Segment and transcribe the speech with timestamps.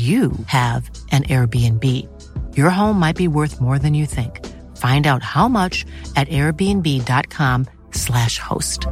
[0.00, 1.84] you have an Airbnb.
[2.56, 4.46] Your home might be worth more than you think.
[4.76, 5.84] Find out how much
[6.14, 8.86] at airbnb.com/slash host.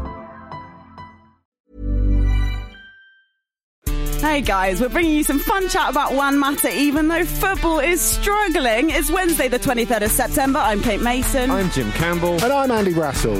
[4.20, 8.00] Hey guys, we're bringing you some fun chat about Juan Mata, even though football is
[8.00, 8.90] struggling.
[8.90, 10.58] It's Wednesday, the 23rd of September.
[10.58, 11.52] I'm Kate Mason.
[11.52, 12.32] I'm Jim Campbell.
[12.42, 13.36] And I'm Andy Brassell.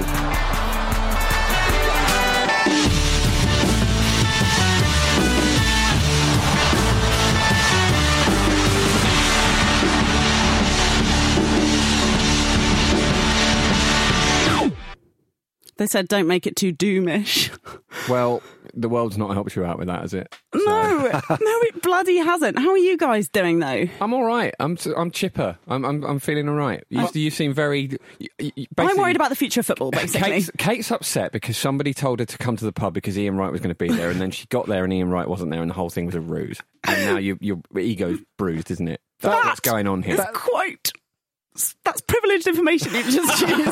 [15.79, 17.51] They said don't make it too doomish.
[18.09, 18.43] Well,
[18.75, 20.35] the world's not helped you out with that, has it?
[20.55, 20.63] No,
[21.31, 22.59] no, it bloody hasn't.
[22.59, 23.87] How are you guys doing though?
[24.01, 24.55] I'm all right.
[24.61, 25.59] I'm I'm chipper.
[25.67, 26.85] I'm I'm, I'm feeling all right.
[26.89, 27.99] You, you seem very.
[28.19, 30.31] You, I'm worried about the future of football, basically.
[30.31, 33.51] Kate's, Kate's upset because somebody told her to come to the pub because Ian Wright
[33.51, 35.61] was going to be there, and then she got there and Ian Wright wasn't there,
[35.61, 36.61] and the whole thing was a ruse.
[36.85, 39.01] And now you, your ego's bruised, isn't it?
[39.21, 40.17] That's That what's going on here.
[40.33, 40.93] Quite.
[41.85, 43.69] That's privileged information you just used.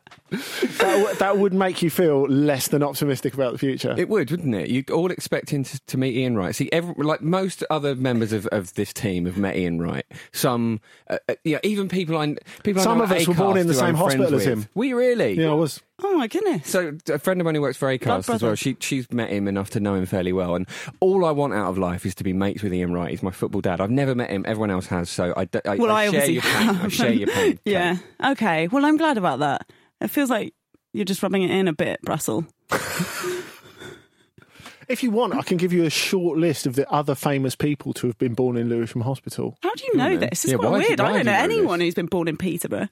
[0.30, 3.94] that, w- that would make you feel less than optimistic about the future.
[3.96, 4.68] It would, wouldn't it?
[4.70, 6.54] You're all expecting to, to meet Ian Wright.
[6.54, 10.04] See, every, like most other members of, of this team have met Ian Wright.
[10.32, 13.34] Some, uh, uh, yeah, even people I people I Some know of at us were
[13.34, 14.44] born in the same hospital as with.
[14.44, 14.66] him.
[14.74, 15.34] We really?
[15.40, 15.80] yeah, I was.
[16.02, 16.68] oh my goodness.
[16.68, 18.54] So a friend of mine who works for Acast as well.
[18.54, 20.66] She she's met him enough to know him fairly well, and
[21.00, 23.10] all I want out of life is to be mates with Ian Wright.
[23.10, 23.80] He's my football dad.
[23.80, 24.44] I've never met him.
[24.46, 25.08] Everyone else has.
[25.08, 26.68] So I, d- I- Well, I, I share obviously your pain.
[26.68, 27.58] I share your pain.
[27.64, 27.96] Yeah.
[28.24, 28.68] Okay.
[28.68, 29.70] Well, I'm glad about that.
[30.00, 30.54] It feels like
[30.92, 32.46] you're just rubbing it in a bit, Brassell.
[34.88, 37.92] If you want, I can give you a short list of the other famous people
[37.94, 39.58] to have been born in Lewisham Hospital.
[39.60, 40.20] How do you know then.
[40.30, 40.44] this?
[40.44, 41.00] It's Yeah, quite why do- weird.
[41.00, 41.86] why I do don't know you know anyone this?
[41.86, 42.88] who's been born in Peterborough,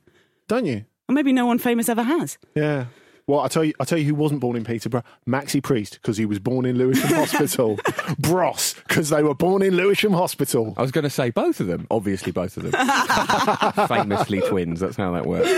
[0.49, 0.87] Don't you?
[1.09, 2.37] or maybe no one famous ever has.
[2.57, 2.87] Yeah.
[3.29, 5.05] Well, I tell you, I tell you who wasn't born in Peterborough.
[5.25, 7.79] Maxi Priest, because he was born in Lewisham Hospital.
[8.19, 10.75] Bros, because they were born in Lewisham Hospital.
[10.77, 11.87] I was going to say both of them.
[11.93, 12.73] Obviously, both of them.
[13.89, 14.81] Famously twins.
[14.81, 15.49] That's how that works.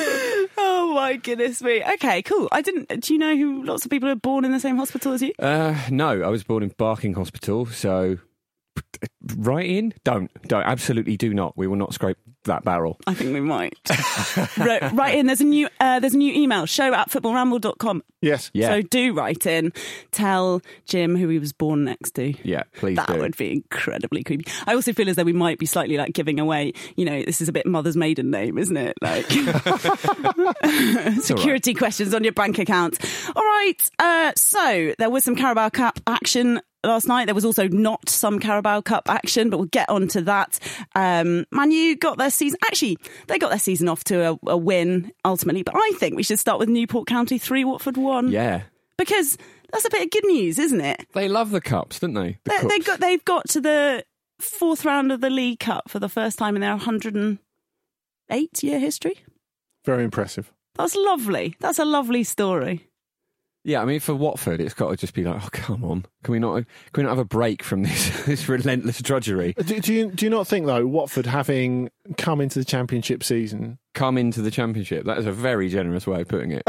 [0.96, 1.84] My goodness me.
[1.84, 2.48] Okay, cool.
[2.50, 3.02] I didn't.
[3.02, 5.30] Do you know who lots of people are born in the same hospital as you?
[5.38, 8.16] Uh, no, I was born in Barking Hospital, so
[9.36, 9.92] right in.
[10.04, 11.54] Don't, don't, absolutely do not.
[11.54, 12.16] We will not scrape
[12.46, 12.98] that barrel.
[13.06, 13.74] I think we might.
[14.58, 15.26] right, right in.
[15.26, 15.68] There's a new.
[15.80, 16.66] Uh, there's a new email.
[16.66, 18.02] Show at footballramble.com.
[18.22, 18.50] Yes.
[18.54, 19.72] Yeah, So do write in.
[20.10, 22.34] Tell Jim who he was born next to.
[22.48, 22.62] yeah.
[22.74, 23.18] Please That do.
[23.18, 24.50] would be incredibly creepy.
[24.66, 27.40] I also feel as though we might be slightly like giving away, you know, this
[27.40, 28.96] is a bit mother's maiden name, isn't it?
[29.02, 29.26] Like
[31.20, 32.98] security questions on your bank account.
[33.34, 33.90] All right.
[33.98, 37.26] Uh, so there was some Carabao Cup action last night.
[37.26, 40.58] There was also not some Carabao Cup action, but we'll get on to that.
[40.94, 42.58] Um, Man U got their season.
[42.64, 42.98] Actually,
[43.28, 46.38] they got their season off to a, a win ultimately, but I think we should
[46.38, 48.30] start with Newport County 3, Watford 1.
[48.30, 48.62] Yeah.
[48.98, 49.36] Because
[49.72, 51.06] that's a bit of good news, isn't it?
[51.12, 52.38] They love the cups, don't they?
[52.44, 52.86] The They, they cups.
[52.86, 54.04] got they've got to the
[54.40, 56.70] fourth round of the League Cup for the first time in their
[58.30, 59.18] 108 year history.
[59.84, 60.52] Very impressive.
[60.74, 61.56] That's lovely.
[61.60, 62.85] That's a lovely story.
[63.66, 66.30] Yeah, I mean, for Watford, it's got to just be like, oh, come on, can
[66.30, 66.66] we not?
[66.92, 69.54] Can we not have a break from this this relentless drudgery?
[69.54, 73.80] Do, do you do you not think though Watford having come into the Championship season,
[73.96, 75.06] Come into the championship.
[75.06, 76.62] That is a very generous way of putting it.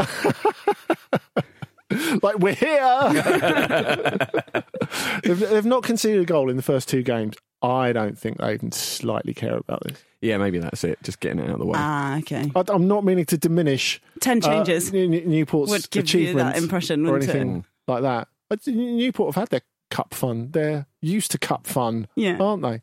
[2.22, 3.12] like we're here,
[5.22, 7.36] they've, they've not conceded a goal in the first two games.
[7.62, 10.02] I don't think they even slightly care about this.
[10.20, 10.98] yeah, maybe that's it.
[11.02, 11.74] Just getting it out of the way.
[11.76, 12.50] Ah, okay.
[12.54, 16.20] I, I'm not meaning to diminish 10 uh, changes New- New- Newport's would give you
[16.34, 17.64] that achievements impression, or anything it?
[17.90, 18.28] like that.
[18.48, 20.50] But Newport have had their cup fun.
[20.52, 22.38] They're used to cup fun, Yeah.
[22.38, 22.82] aren't they?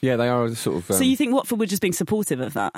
[0.00, 0.90] yeah, they are sort of.
[0.90, 2.74] Um, So you think Watford were just being supportive of that?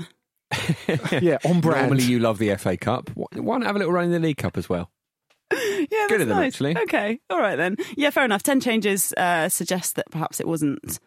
[1.23, 1.89] Yeah, on brand.
[1.89, 3.11] normally you love the FA Cup.
[3.15, 4.91] Why why not have a little run in the League Cup as well?
[5.89, 6.55] Yeah, Good that's of them, nice.
[6.55, 6.77] actually.
[6.79, 7.77] Okay, all right then.
[7.97, 8.43] Yeah, fair enough.
[8.43, 10.99] Ten changes uh, suggest that perhaps it wasn't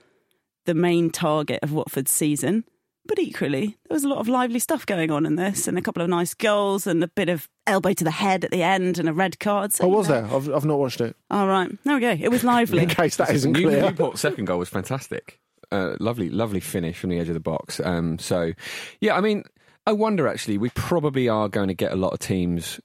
[0.65, 2.63] the main target of Watford's season,
[3.05, 5.81] but equally there was a lot of lively stuff going on in this, and a
[5.81, 8.97] couple of nice goals, and a bit of elbow to the head at the end,
[8.99, 9.73] and a red card.
[9.73, 10.21] So, oh, was know.
[10.21, 10.35] there?
[10.35, 11.15] I've, I've not watched it.
[11.29, 12.11] All right, there we go.
[12.11, 12.83] It was lively.
[12.83, 13.81] In case that isn't New- clear.
[13.81, 15.39] Newport's second goal was fantastic.
[15.71, 17.79] Uh, lovely, lovely finish from the edge of the box.
[17.79, 18.53] Um, so,
[19.01, 19.43] yeah, I mean,
[19.85, 22.79] I wonder actually, we probably are going to get a lot of teams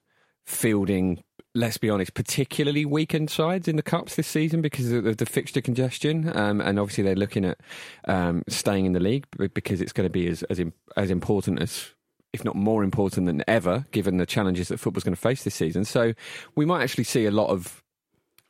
[0.44, 1.22] fielding,
[1.54, 5.60] let's be honest, particularly weakened sides in the Cups this season because of the, fixture
[5.60, 6.36] congestion.
[6.36, 7.58] Um, and obviously, they're looking at
[8.06, 10.60] um, staying in the league because it's going to be as, as,
[10.96, 11.90] as important as.
[12.32, 15.54] If not more important than ever, given the challenges that football's going to face this
[15.54, 16.14] season, so
[16.56, 17.84] we might actually see a lot of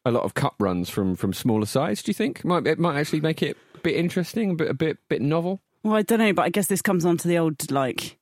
[0.06, 2.02] a lot of cup runs from from smaller sides.
[2.02, 4.74] Do you think might it might actually make it a bit interesting, a bit a
[4.74, 5.60] bit bit novel?
[5.82, 8.18] Well, I don't know, but I guess this comes on to the old like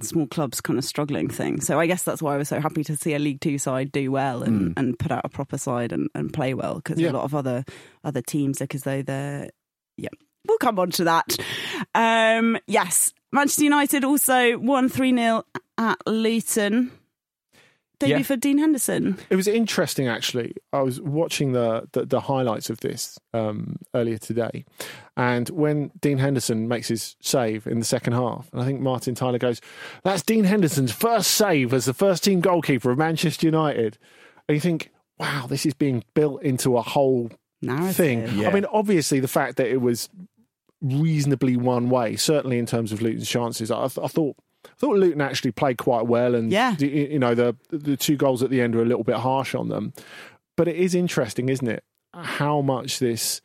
[0.00, 1.60] small clubs kind of struggling thing.
[1.60, 3.92] So I guess that's why I was so happy to see a League Two side
[3.92, 7.10] do well and, and put out a proper side and, and play well because Yeah.
[7.10, 7.64] a lot of other
[8.02, 9.50] other teams look as though they're
[9.96, 10.08] yeah.
[10.46, 11.36] We'll come on to that.
[11.94, 15.44] Um, yes, Manchester United also won three 0
[15.78, 16.90] at Luton.
[18.06, 18.22] Debut Yeah.
[18.22, 19.18] for Dean Henderson.
[19.30, 20.54] It was interesting, actually.
[20.72, 24.64] I was watching the the, the highlights of this um, earlier today,
[25.16, 29.14] and when Dean Henderson makes his save in the second half, and I think Martin
[29.14, 29.60] Tyler goes,
[30.02, 33.98] "That's Dean Henderson's first save as the first team goalkeeper of Manchester United,"
[34.48, 37.30] and you think, "Wow, this is being built into a whole
[37.62, 37.96] Narrative.
[37.96, 38.48] thing." Yeah.
[38.48, 40.08] I mean, obviously, the fact that it was
[40.82, 44.36] reasonably one way, certainly in terms of Luton's chances, I, I thought.
[44.64, 46.74] I thought Luton actually played quite well, and Yeah.
[46.76, 49.54] the- you know the the two goals at the end are a little bit harsh
[49.54, 49.92] on them.
[50.56, 51.84] But it is interesting, isn't it?
[52.14, 53.40] How much this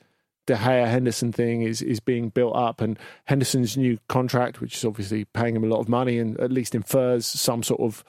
[0.46, 4.86] De Gea Henderson thing is is being built up, and Henderson's new contract, which is
[4.86, 8.04] obviously paying him a lot of money, and at least infers some sort of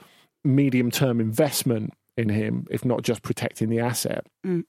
[0.44, 4.26] medium term investment in him, if not just protecting the asset.
[4.46, 4.64] Mm.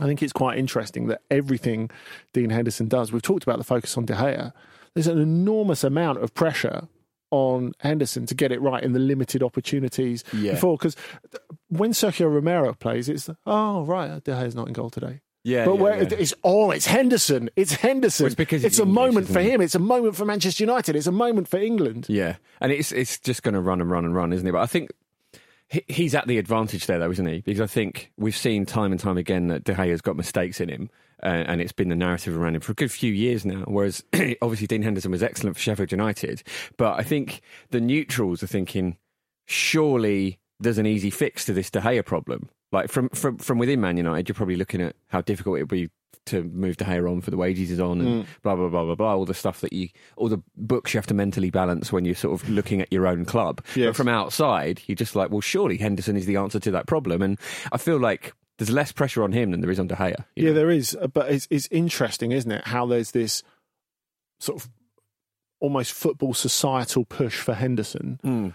[0.00, 1.90] I think it's quite interesting that everything
[2.32, 3.12] Dean Henderson does.
[3.12, 4.52] We've talked about the focus on De Gea.
[4.94, 6.88] There's an enormous amount of pressure
[7.34, 10.52] on Henderson to get it right in the limited opportunities Yeah.
[10.52, 10.76] before.
[10.78, 10.96] Because
[11.68, 15.20] when Sergio Romero plays, it's oh right, De Gea's not in goal today.
[15.46, 16.08] Yeah, but yeah, where yeah.
[16.18, 17.50] it's oh, it's Henderson.
[17.54, 18.24] It's Henderson.
[18.24, 19.60] Well, it's because it's a English, moment for him.
[19.60, 20.96] It's a moment for Manchester United.
[20.96, 22.06] It's a moment for England.
[22.08, 24.52] Yeah, and it's it's just going to run and run and run, isn't it?
[24.52, 24.90] But I think
[25.88, 27.40] he's at the advantage there, though, isn't he?
[27.40, 30.68] Because I think we've seen time and time again that De Gea's got mistakes in
[30.70, 30.88] him,
[31.24, 33.64] uh, and it's been the narrative around him for a good few years now.
[33.66, 34.04] Whereas
[34.42, 36.42] obviously Dean Henderson was excellent for Sheffield United,
[36.76, 37.40] but I think
[37.70, 38.98] the neutrals are thinking
[39.46, 42.48] surely there's an easy fix to this De Gea problem.
[42.72, 45.68] Like from from from within Man United, you're probably looking at how difficult it would
[45.68, 45.90] be
[46.26, 48.94] to move De Gea on for the wages he's on and blah blah blah blah
[48.94, 49.14] blah.
[49.14, 52.14] All the stuff that you, all the books you have to mentally balance when you're
[52.14, 53.62] sort of looking at your own club.
[53.76, 53.88] Yes.
[53.88, 57.22] But from outside, you're just like, well, surely Henderson is the answer to that problem.
[57.22, 57.38] And
[57.72, 60.14] I feel like there's less pressure on him than there is on De Gea.
[60.36, 60.54] Yeah, know?
[60.54, 62.66] there is, uh, but it's, it's interesting, isn't it?
[62.66, 63.42] How there's this
[64.38, 64.70] sort of
[65.60, 68.48] almost football societal push for Henderson, Hmm.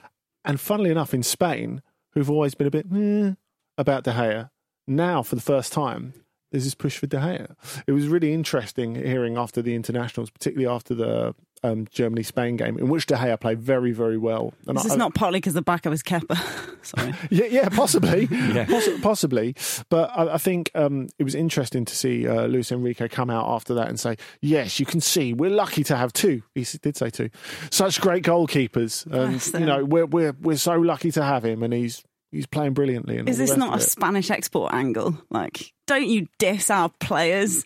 [0.46, 1.82] and funnily enough, in Spain,
[2.14, 3.34] who've always been a bit meh
[3.78, 4.50] about De Gea,
[4.88, 6.14] now for the first time.
[6.52, 7.56] There's this push for De Gea.
[7.86, 12.78] It was really interesting hearing after the internationals, particularly after the um, Germany Spain game,
[12.78, 14.54] in which De Gea played very, very well.
[14.68, 16.38] And This I- is not partly because the back of his Kepa.
[16.86, 17.14] Sorry.
[17.30, 19.56] yeah, yeah, possibly, Possi- possibly.
[19.90, 23.48] But I, I think um, it was interesting to see uh, Luis Enrique come out
[23.50, 26.42] after that and say, "Yes, you can see we're lucky to have two.
[26.56, 27.30] He did say two,
[27.72, 31.64] such great goalkeepers, and Bless you know we're we're we're so lucky to have him,
[31.64, 32.02] and he's
[32.32, 33.18] he's playing brilliantly.
[33.18, 33.82] And Is this rest not a.
[33.82, 35.18] Spanish export angle?
[35.30, 37.66] Like, don't you diss our players?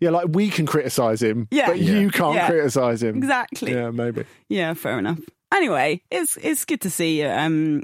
[0.00, 0.10] Yeah?
[0.10, 1.66] Like we can criticise him, Yeah.
[1.68, 2.48] but you can't Yeah.
[2.48, 3.72] criticise him Exactly.
[3.72, 4.24] Yeah, maybe.
[4.48, 5.18] Yeah, fair enough.
[5.52, 7.82] Anyway, it's it's good to see um,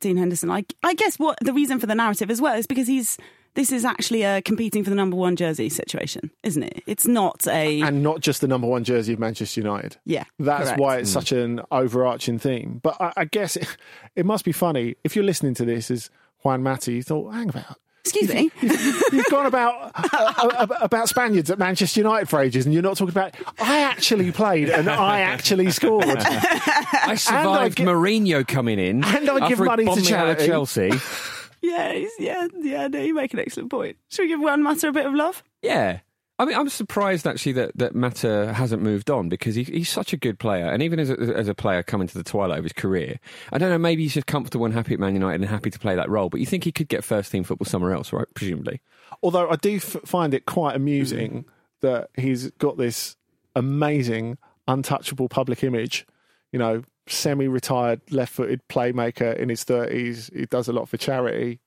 [0.00, 0.50] Dean Henderson.
[0.50, 3.16] I, I guess what the reason for the narrative as well is because he's
[3.54, 6.82] this is actually a competing for the number one jersey situation, isn't it?
[6.86, 9.96] It's not a and not just the number one jersey of Manchester United.
[10.04, 10.24] yeah.
[10.38, 10.80] That's correct.
[10.80, 12.78] why it's such an overarching theme.
[12.82, 13.66] But I, I guess it,
[14.16, 16.10] it must be funny if you're listening to this as
[16.44, 16.92] Juan Mata.
[16.92, 17.78] You thought, hang about.
[18.04, 18.50] Excuse me.
[18.62, 23.10] You've gone about uh, about Spaniards at Manchester United for ages, and you're not talking
[23.10, 23.34] about.
[23.60, 26.06] I actually played and I actually scored.
[26.08, 29.04] I survived give- Mourinho coming in.
[29.04, 30.46] And I give money to bombed out of charity.
[30.46, 30.90] Chelsea.
[31.62, 32.88] yeah, yeah, yeah.
[32.88, 33.96] No, you make an excellent point.
[34.10, 35.42] Should we give Juan Mata a bit of love?
[35.62, 36.00] Yeah.
[36.40, 40.12] I mean, I'm surprised actually that, that Mata hasn't moved on because he, he's such
[40.12, 40.66] a good player.
[40.66, 43.18] And even as a, as a player coming to the twilight of his career,
[43.52, 45.78] I don't know, maybe he's just comfortable and happy at Man United and happy to
[45.78, 46.28] play that role.
[46.28, 48.26] But you think he could get first team football somewhere else, right?
[48.34, 48.80] Presumably.
[49.20, 51.44] Although I do f- find it quite amusing mm.
[51.80, 53.16] that he's got this
[53.56, 56.06] amazing, untouchable public image.
[56.52, 60.30] You know, semi-retired, left-footed playmaker in his thirties.
[60.32, 61.58] He does a lot for charity,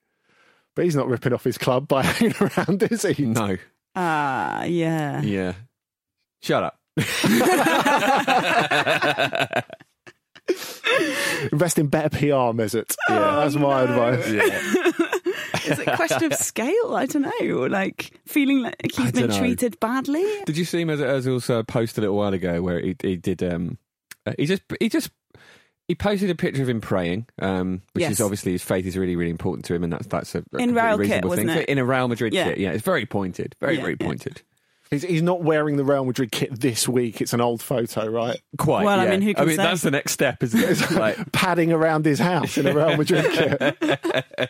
[0.75, 3.25] but he's not ripping off his club by hanging around, is he?
[3.25, 3.57] No.
[3.95, 5.21] Ah, yeah.
[5.21, 5.53] Yeah.
[6.41, 6.79] Shut up.
[11.51, 12.95] Invest in better PR, Mesut.
[13.09, 14.27] Yeah, that's my advice.
[15.65, 16.95] Is it a question of scale?
[16.95, 17.65] I don't know.
[17.67, 19.37] Like feeling like I he's been dunno.
[19.37, 20.25] treated badly.
[20.45, 23.15] Did you see him as Ozil's uh, post a little while ago where he, he
[23.15, 23.77] did um
[24.25, 25.11] uh, he just he just
[25.91, 28.11] he posted a picture of him praying, um, which Yes.
[28.13, 30.41] is obviously his faith is really really important to him, and that's that's a, a
[30.41, 31.57] In completely Real kit, reasonable wasn't thing.
[31.63, 31.69] it?
[31.69, 32.43] In a Real Madrid Yeah.
[32.45, 34.05] kit, yeah, it's very pointed, very Yeah, very yeah.
[34.07, 34.41] pointed.
[34.89, 37.19] He's, he's not wearing the Real Madrid kit this week.
[37.21, 38.39] It's an old photo, right?
[38.57, 38.85] Quite.
[38.85, 39.63] Well, I mean, who can I mean, say?
[39.63, 40.69] that's the next step, isn't it?
[40.69, 43.61] It's like, Padding around his house in a Real Madrid kit.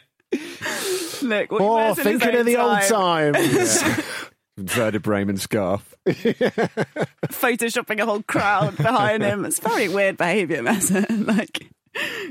[1.21, 3.33] Look, what Oh, wears in his thinking of the old time.
[3.33, 3.83] times.
[4.57, 5.95] Werder Bremen scarf.
[6.07, 9.45] photoshopping a whole crowd behind him.
[9.45, 11.05] It's very weird behaviour, Meta.
[11.09, 11.67] like,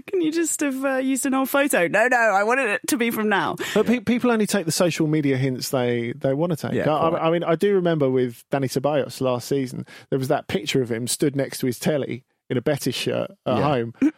[0.06, 1.86] can you just have uh, used an old photo?
[1.88, 3.56] No, no, I wanted it to be from now.
[3.74, 6.72] But pe- people only take the social media hints they, they want to take.
[6.74, 7.22] Yeah, I, quite.
[7.22, 10.90] I mean, I do remember with Dani Ceballos last season, there was that picture of
[10.90, 13.62] him stood next to his telly in a Betis shirt at Yeah.
[13.62, 13.94] home.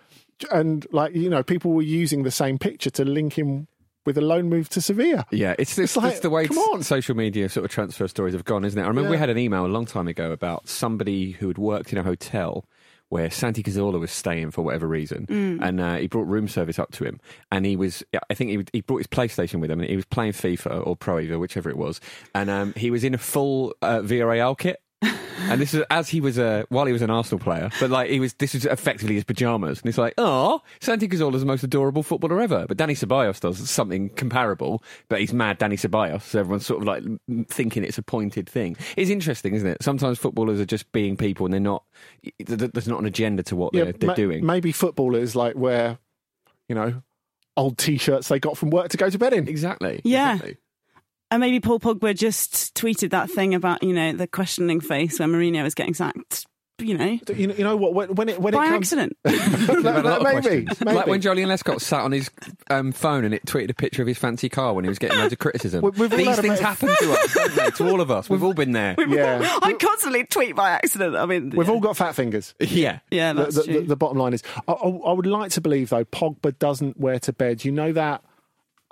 [0.51, 3.69] And, like, you know, people were using the same picture to link him
[4.05, 5.27] with a loan move to Sevilla.
[5.31, 6.83] Yeah, it's, it's, like, it's the way come on.
[6.83, 8.83] social media sort of transfer stories have gone, isn't it?
[8.83, 11.93] I remember we had an email a long time ago about somebody who had worked
[11.93, 12.65] in a hotel
[13.09, 15.27] where Santi Cazorla was staying for whatever reason,
[15.63, 18.65] and uh, he brought room service up to him, and he was, I think he,
[18.73, 21.69] he brought his PlayStation with him, and he was playing FIFA or Pro Evo, whichever
[21.69, 22.01] it was,
[22.35, 24.81] and um, he was in a full uh, Villarreal kit.
[25.03, 28.09] And this is as he was a while he was an Arsenal player, but like
[28.11, 28.33] he was.
[28.35, 32.03] This is effectively his pajamas, and it's like, oh, Santi Cazorla is the most adorable
[32.05, 32.65] footballer ever.
[32.69, 36.23] But Dani Ceballos does something comparable, but he's mad Dani Ceballos.
[36.23, 37.03] So everyone's sort of like
[37.49, 38.77] thinking it's a pointed thing.
[38.97, 39.83] It's interesting, isn't it?
[39.83, 41.83] Sometimes footballers are just being people, and they're not.
[42.23, 44.47] th- th- There's not an agenda to what they're, they're ma- doing.
[44.47, 45.99] Maybe footballers like wear,
[46.69, 47.03] you know,
[47.57, 49.49] old t-shirts they got from work to go to bed in.
[49.49, 50.01] Exactly.
[50.05, 50.35] Yeah.
[50.35, 50.57] exactly.
[51.33, 55.31] And maybe Paul Pogba just tweeted that thing about, you know, the questioning face when
[55.33, 56.45] Mourinho was getting sacked,
[56.79, 57.95] you know, You know, you know what?
[57.95, 59.17] When, when it when by it comes, accident.
[59.25, 60.81] We've a lot of maybe, questions.
[60.85, 60.95] maybe.
[60.95, 62.31] Like when Joleon Lescott sat on his
[62.69, 65.17] um, phone and it tweeted a picture of his fancy car when he was getting
[65.19, 65.81] loads of criticism.
[65.81, 67.71] We- we've These things of- happen to us, they?
[67.71, 68.29] To all of us.
[68.29, 68.95] We've all been there.
[69.09, 71.17] yeah, I constantly tweet by accident.
[71.17, 71.73] I mean, we've yeah.
[71.73, 72.53] all got fat fingers.
[72.61, 72.99] Yeah.
[73.11, 73.81] Yeah, the, that's the, true.
[73.81, 77.01] the, the bottom line is, I, I, I would like to believe though, Pogba doesn't
[77.01, 77.65] wear to bed.
[77.65, 78.23] You know that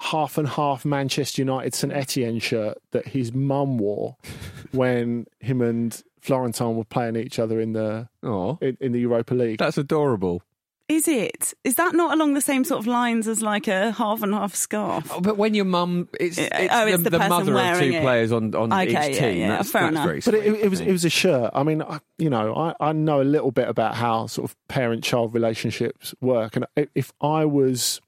[0.00, 4.16] half and half Manchester United St Etienne shirt that his mum wore
[4.72, 9.34] when him and Florentin were playing each other in the Oh, in, in the Europa
[9.34, 9.58] League.
[9.58, 10.42] that's adorable.
[10.88, 11.54] Is it?
[11.62, 14.56] Is that not along the same sort of lines as like a half and half
[14.56, 15.06] scarf?
[15.12, 17.52] Oh, but when your mum, it's, Uh, it's, oh, the, it's the the person mother
[17.52, 18.02] of wearing two it.
[18.02, 19.38] players on, on Okay, each yeah, team.
[19.38, 20.04] yeah, that's, fair that's enough.
[20.06, 21.50] very But it, sweet, it was I it was a shirt.
[21.54, 24.56] I mean, I, you know, I, I know a little bit about how sort of
[24.66, 28.00] parent child relationships work, and i- if I was,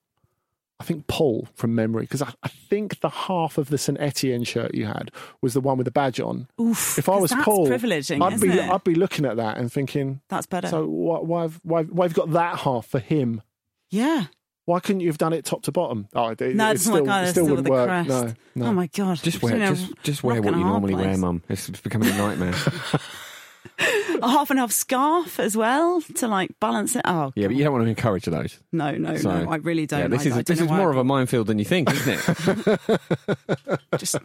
[0.82, 4.42] I think Paul from memory, because I, I think the half of the St Etienne
[4.42, 6.48] shirt you had was the one with the badge on.
[6.60, 6.98] Oof.
[6.98, 8.68] If I was that's Paul, privileging, I'd be it?
[8.68, 10.66] I'd be looking at that and thinking, That's better.
[10.66, 13.42] so why why have- why why have you got that half for him?
[13.90, 14.24] yeah.
[14.64, 16.06] Why couldn't you have done it top to bottom?
[16.14, 17.88] Oh, it, No, it it doesn't still, work it still Still wouldn't the work.
[17.88, 18.08] crest.
[18.08, 18.66] No, no.
[18.66, 19.16] Oh my god!
[19.20, 21.42] Just We're wear, a just, just wear what you a hard normally wear, mum.
[21.48, 22.54] It's becoming a nightmare.
[24.22, 27.02] A half and half scarf as well to like balance it.
[27.04, 28.60] Oh yeah, but you don't want to encourage those.
[28.70, 29.50] no, no, So, no!
[29.50, 30.00] I really don't.
[30.00, 31.90] Yeah, this I, is I this is more I- of a minefield than you think,
[31.92, 33.80] isn't it?
[33.98, 34.16] just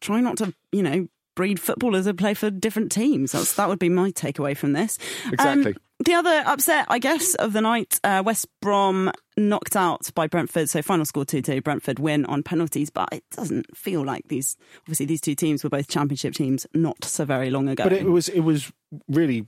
[0.00, 3.30] try not to, you know, breed footballers that play for different teams.
[3.30, 4.98] That's, that would be my takeaway from this.
[5.26, 5.76] Um, Exactly.
[6.04, 10.68] the other upset, I guess, of the night, uh, West Brom knocked out by Brentford.
[10.68, 11.62] So final score 2 2.
[11.62, 14.56] Brentford win on penalties, but it doesn't feel like these.
[14.80, 17.84] Obviously, these two teams were both championship teams not so very long ago.
[17.84, 18.72] But it was it was
[19.08, 19.46] really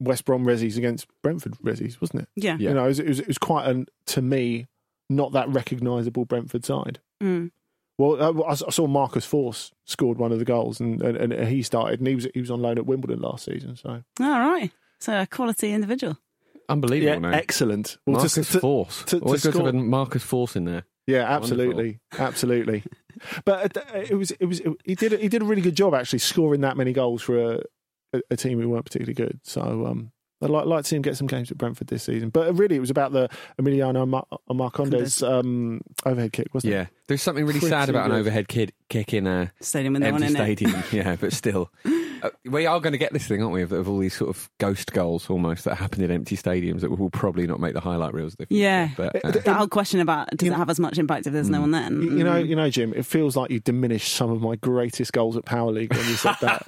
[0.00, 2.28] West Brom Rezzies against Brentford Rezzies, wasn't it?
[2.34, 2.56] yeah.
[2.58, 2.70] Yeah.
[2.70, 4.66] You know, it was, it was, it was quite an, to me,
[5.08, 6.98] not that recognisable Brentford side.
[7.22, 7.52] Mm.
[8.02, 11.48] Well, uh, I I saw Marcus Forss scored one of the goals, and, and, and
[11.48, 13.76] he started, and he was he was on loan at Wimbledon last season.
[13.76, 14.70] So All right.
[14.98, 16.18] So a quality individual.
[16.68, 17.34] Unbelievable, man.
[17.34, 17.98] excellent.
[18.06, 19.04] Well, to- Marcus to- Force.
[19.04, 20.84] to- to Always good to have a Marcus Forss in there.
[21.06, 22.82] Yeah, absolutely, absolutely.
[23.44, 26.18] But uh, it was it was he did he did a really good job actually
[26.20, 27.62] scoring that many goals for a,
[28.14, 29.38] a, a team who weren't particularly good.
[29.44, 32.30] So um, I'd like, like to see him get some games at Brentford this season.
[32.30, 33.28] But really, it was about the
[33.60, 36.82] Emiliano Mar- Marcondes um, overhead kick, wasn't Yeah, it?
[36.82, 36.98] Yeah.
[37.08, 40.22] There's something really Pretty sad about an overhead kid kick in a Stadium with one
[40.22, 40.82] empty stadium.
[40.92, 41.70] yeah, but still,
[42.22, 43.62] uh, we are going to get this thing, aren't we?
[43.62, 46.90] Of, of all these sort of ghost goals almost that happen in empty stadiums that
[46.90, 48.34] will probably not make the highlight reels.
[48.34, 48.46] of the.
[48.54, 48.88] Yeah.
[48.96, 51.50] but uh, That whole question about does You it have as much impact if there's
[51.50, 51.92] no one there?
[51.92, 52.94] You, you know, you know, Jim.
[52.94, 56.14] It feels like you diminished some of my greatest goals at Power League when you
[56.14, 56.62] said that.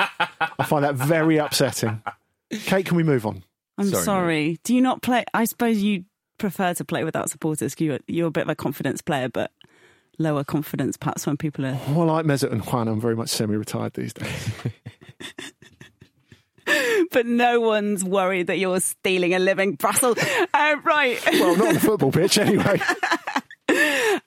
[0.59, 2.03] I find that very upsetting.
[2.51, 3.45] Kate, can we move on?
[3.79, 4.59] I'm Sorry, sorry.
[4.65, 5.25] Do you not play?
[5.35, 6.05] I suppose you
[6.39, 7.75] prefer to play without supporters.
[7.79, 9.51] You're, you're a bit of a confidence player, but
[10.19, 11.79] lower confidence perhaps when people are.
[11.89, 14.51] Well, like Mesut and Juan, I'm very much semi-retired these days.
[17.11, 20.19] But no one's worried that you're stealing a living, Brussels.
[20.55, 21.21] uh, right.
[21.33, 22.81] well, not on the football pitch anyway.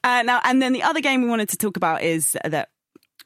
[0.04, 2.68] Uh, now, and then the other game we wanted to talk about is that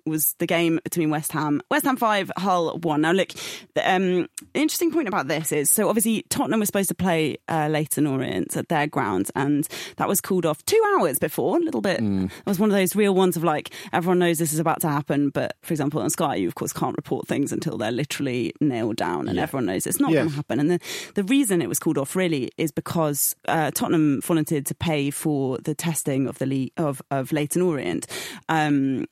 [0.07, 3.03] was the game between West Ham, West Ham five, Hull one.
[3.03, 3.31] Now, look,
[3.75, 7.37] the, um, the interesting point about this is so obviously Tottenham was supposed to play
[7.49, 9.67] uh, Leyton Orient at their ground, and
[9.97, 11.57] that was called off two hours before.
[11.57, 12.01] A little bit.
[12.03, 14.89] It was one of those real ones of like everyone knows this is about to
[14.89, 18.53] happen, but for example on Sky, you of course can't report things until they're literally
[18.61, 20.21] nailed down, and everyone knows it's not Yeah.
[20.21, 20.61] going to happen.
[20.61, 20.81] And the
[21.15, 25.59] the reason it was called off really is because uh, Tottenham volunteered to pay for
[25.59, 28.07] the testing of the league of of Leyton Orient.
[28.49, 29.07] Um,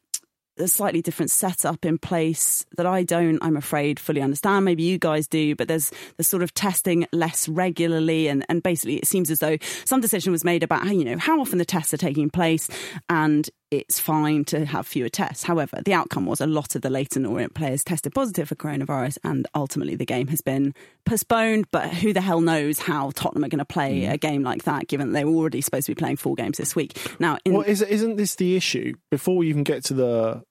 [0.60, 4.64] a slightly different setup in place that I don't, I'm afraid, fully understand.
[4.64, 8.96] Maybe you guys do, but there's there's sort of testing less regularly, and and basically
[8.96, 11.64] it seems as though some decision was made about how you know how often the
[11.64, 12.68] tests are taking place,
[13.08, 15.44] and it's fine to have fewer tests.
[15.44, 19.18] However, the outcome was a lot of the Leyton Orient players tested positive for coronavirus,
[19.22, 20.74] and ultimately the game has been
[21.04, 21.66] postponed.
[21.70, 24.12] But who the hell knows how Tottenham are going to play mm.
[24.12, 26.74] a game like that, given they were already supposed to be playing four games this
[26.74, 26.98] week.
[27.20, 28.94] Now, in, well, is, isn't this the issue?
[29.10, 30.42] Before we even get to the,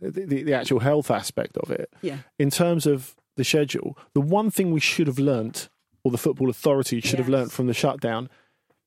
[0.00, 2.18] the the the actual health aspect of it, yeah.
[2.38, 5.68] in terms of the schedule, the one thing we should have learnt,
[6.02, 8.28] or the football authority should have learnt from the shutdown,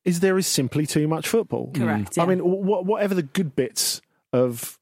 [0.05, 1.71] is there is simply too much football.
[1.73, 1.79] Mm.
[1.79, 2.29] Correct, I yeah.
[2.29, 4.79] mean, wh- whatever the good bits of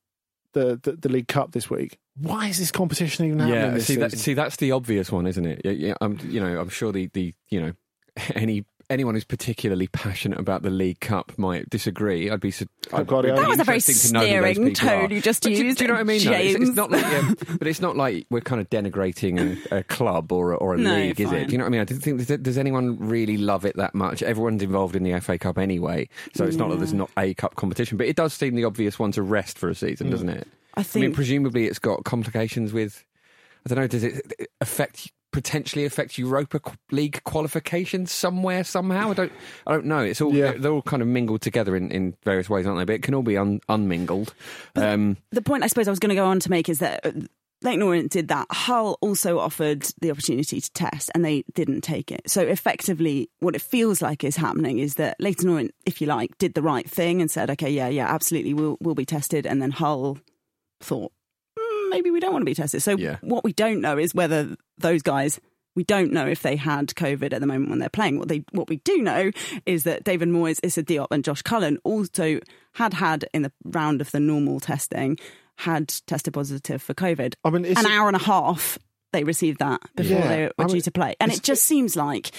[0.53, 3.59] the, the the League Cup this week, why is this competition even happening?
[3.59, 5.61] yeah, this see that, see that's the obvious one, isn't it?
[5.65, 7.73] Yeah, yeah, I'm, you know, I'm sure the, the you know
[8.35, 12.29] any anyone who's particularly passionate about the League Cup might disagree.
[12.29, 12.53] I'd be.
[12.93, 13.41] I'd, Guardiola.
[13.41, 15.77] That was a very interesting to know who those sneering tone you just But used,
[15.77, 16.23] Do, you know what I mean?
[16.23, 16.31] though?
[16.31, 19.83] It's, it's not like, yeah, but it's not like we're kind of denigrating a, a
[19.83, 21.47] club or a, or a No, league, is it?
[21.47, 21.81] Do you know what I mean?
[21.81, 24.21] I don't think does, does anyone really love it that much?
[24.23, 27.55] Everyone's involved in the FA Cup anyway, so it's not that there's not a cup
[27.55, 30.11] competition, but it does seem the obvious one to rest for a season, mm.
[30.11, 30.47] doesn't it?
[30.75, 31.03] I think.
[31.03, 33.03] I mean, presumably it's got complications with.
[33.65, 33.87] I don't know.
[33.87, 36.59] Does it affect potentially affect Europa
[36.91, 39.11] League qualification somewhere somehow?
[39.11, 39.31] I don't.
[39.67, 39.99] I don't know.
[39.99, 40.51] It's all Yeah.
[40.51, 42.85] they're, they're all kind of mingled together in, in various ways, aren't they?
[42.85, 44.33] But it can all be un, unmingled.
[44.75, 47.05] Um, the point I suppose I was going to go on to make is that
[47.05, 47.11] uh,
[47.61, 48.47] Leyton Orient did that.
[48.49, 52.29] Hull also offered the opportunity to test, and they didn't take it.
[52.29, 56.37] So effectively, what it feels like is happening is that Leyton Orient, if you like,
[56.37, 59.61] did the right thing and said, "Okay, yeah, yeah, absolutely, we'll we'll be tested," and
[59.61, 60.17] then Hull
[60.81, 61.11] thought.
[61.85, 62.81] "Mm, Maybe we don't want to be tested.
[62.81, 63.17] So, Yeah.
[63.21, 65.39] what we don't know is whether those guys
[65.75, 68.17] we don't know if they had COVID at the moment when they're playing.
[68.17, 69.31] What they what we do know
[69.65, 72.39] is that David Moyes, Issa Diop, and Josh Cullen also
[72.75, 75.17] had had in the round of the normal testing
[75.57, 77.33] had tested positive for COVID.
[77.43, 78.77] I mean, it's An hour and a half
[79.11, 80.27] they received that before Yeah.
[80.29, 82.31] they were I mean, due to play, and it just seems like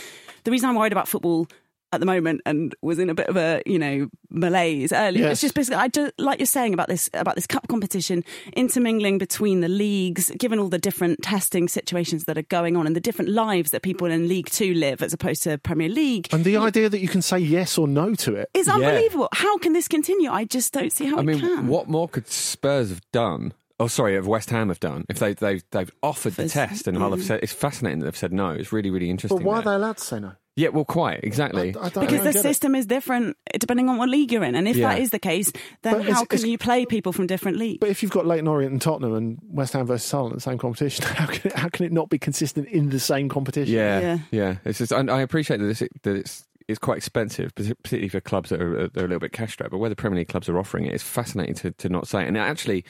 [0.45, 1.47] the reason I'm worried about football.
[1.93, 5.25] At the moment, and was in a bit of a you know malaise earlier.
[5.25, 5.33] Yes.
[5.33, 9.19] It's just basically, I just like you're saying about this about this cup competition intermingling
[9.19, 13.01] between the leagues, given all the different testing situations that are going on and the
[13.01, 16.29] different lives that people in League Two live as opposed to Premier League.
[16.33, 18.45] and the idea that you can say yes or no to.
[18.53, 19.29] It's unbelievable.
[19.33, 20.31] How can this continue?
[20.31, 21.69] I just don't see how I it mean, can.
[21.69, 23.53] what more could Spurs have done?
[23.79, 26.89] Oh, sorry, of West Ham have done if they they've they've offered the Offers, test
[26.89, 28.51] and Hull have said it's fascinating that they've said no.
[28.51, 29.39] It's really really interesting.
[29.39, 30.33] But why are they allowed to say no?
[30.57, 31.69] Yeah, well, quite exactly.
[31.69, 34.33] I don't- Because I the don't get system is different eh, depending on what league
[34.33, 34.95] you're in, and if Yeah.
[34.95, 37.59] that is the case, then But how it's- can it's- you play people from different
[37.59, 37.79] leagues?
[37.79, 40.41] But if you've got Leyton Orient and Tottenham and West Ham versus Hull in the
[40.41, 43.75] same competition, how can it, how can it not be consistent in the same competition?
[43.75, 44.19] Yeah, Yeah.
[44.31, 44.55] yeah.
[44.65, 48.51] It's just, and I appreciate that it's, that it's is quite expensive, particularly for clubs
[48.51, 49.71] that are, that are a little bit cash strapped.
[49.71, 52.27] But where the Premier League clubs are offering it, it's fascinating to, to not say.
[52.27, 52.85] And actually,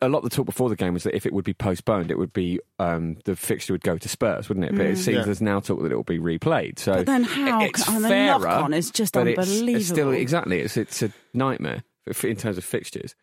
[0.00, 2.10] a, lot of the talk before the game was that if it would be postponed,
[2.10, 4.74] it would be um, the fixture would go to Spurs, wouldn't it?
[4.76, 5.24] But it seems Yeah.
[5.24, 6.78] there's now talk that it will be replayed.
[6.78, 9.86] So But then how it's can- and the fairer, knock-on is just but it's- It's,
[9.88, 10.60] still exactly.
[10.60, 11.82] It's it's a nightmare
[12.24, 13.14] in terms of fixtures.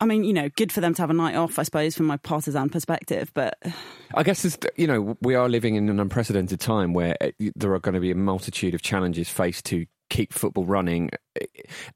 [0.00, 2.06] I mean, you know, good for them to have a night off, I suppose, from
[2.06, 3.32] my partisan perspective.
[3.34, 3.58] But
[4.14, 7.72] I guess it's, you know we are living in an unprecedented time where uh, there
[7.74, 11.44] are going to be a multitude of challenges faced to keep football running uh,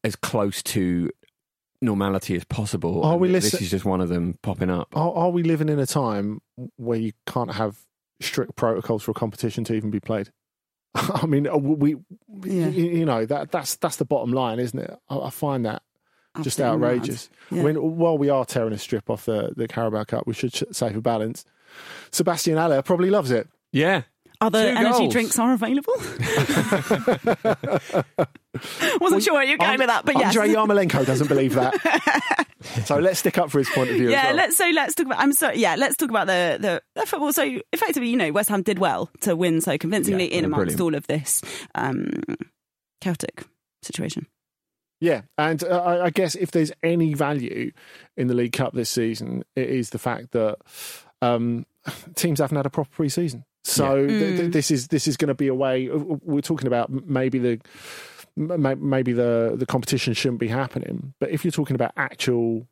[0.04, 1.10] as close to
[1.80, 3.02] normality as possible.
[3.04, 4.88] Are we listen- This is just one of them popping up.
[4.94, 6.40] Are, are we living in a time
[6.76, 7.78] where you can't have
[8.20, 10.30] strict protocols for a competition to even be played?
[10.94, 11.96] I mean, uh, we,
[12.44, 12.66] Yeah.
[12.68, 14.94] you, you know, that that's that's the bottom line, isn't it?
[15.08, 15.91] I, I find that just
[16.36, 16.84] absolutely mad.
[16.90, 17.30] outrageous.
[17.50, 17.60] Yeah.
[17.60, 20.52] I mean, while we are tearing a strip off the, the Carabao Cup, we should
[20.52, 21.44] ch- say for balance,
[22.10, 23.48] Sebastien Haller probably loves it.
[23.72, 24.02] Yeah.
[24.40, 25.12] Other Two energy goals.
[25.12, 25.94] drinks are available.
[29.00, 30.36] Wasn't sure where you're going with that, but yes.
[30.36, 32.46] Andriy Yarmolenko doesn't believe that.
[32.84, 34.06] so let's stick up for his point of view.
[34.08, 34.34] as Yeah, well.
[34.36, 35.20] let's so let's talk about.
[35.20, 35.58] I'm sorry.
[35.58, 37.32] Yeah, let's talk about the, the the football.
[37.32, 40.76] So effectively, you know, West Ham did well to win so convincingly Yeah, in amongst
[40.76, 40.80] brilliant.
[40.80, 41.42] all of this
[41.76, 42.10] um,
[43.00, 43.44] chaotic
[43.82, 44.26] situation.
[45.02, 47.72] Yeah, and uh, I I guess if there's any value
[48.16, 50.58] in the League Cup this season, it is the fact that
[51.20, 51.66] um,
[52.14, 53.44] teams haven't had a proper pre-season.
[53.64, 55.88] So th- th- this is this is going to be a way.
[55.88, 57.60] We're talking about maybe the
[58.38, 62.68] m- maybe the the competition shouldn't be happening, but if you're talking about actual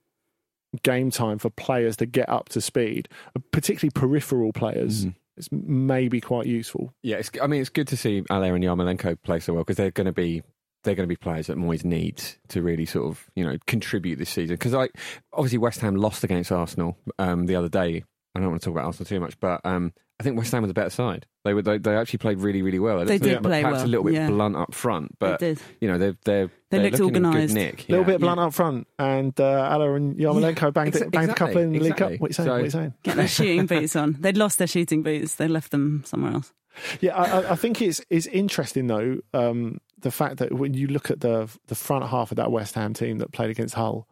[0.84, 6.20] game time for players to get up to speed, uh, particularly peripheral players, it's maybe
[6.20, 6.94] quite useful.
[7.02, 9.78] Yeah, it's, I mean, it's good to see Haller and Yarmolenko play so well because
[9.78, 10.42] they're going to be
[10.82, 14.18] they're going to be players that Moyes needs to really sort of you know contribute
[14.18, 14.54] this season.
[14.54, 14.88] Because I
[15.32, 18.04] obviously West Ham lost against Arsenal um, the other day.
[18.34, 20.62] I don't want to talk about Arsenal too much, but um, I think West Ham
[20.62, 21.26] was a better side.
[21.44, 23.04] They were they, they actually played really really well.
[23.04, 24.28] They did play perhaps well, a little bit yeah.
[24.28, 27.54] blunt up front, but you know they're they're They they're looked looking organised.
[27.54, 27.88] Good nick.
[27.88, 31.30] A little bit blunt up front, and uh, Haller and Yarmolenko banged, Ex- it, banged
[31.30, 32.20] a couple in the exactly, League Cup.
[32.20, 32.46] What are you saying?
[32.46, 32.94] So- what are you saying?
[33.02, 34.16] Get their shooting boots on.
[34.20, 35.36] They'd lost their shooting boots.
[35.36, 36.52] They left them somewhere else.
[37.00, 40.87] Yeah, I, I- I think it's it's interesting though um, the fact that when you
[40.87, 44.06] look at the the front half of that West Ham team that played against Hull,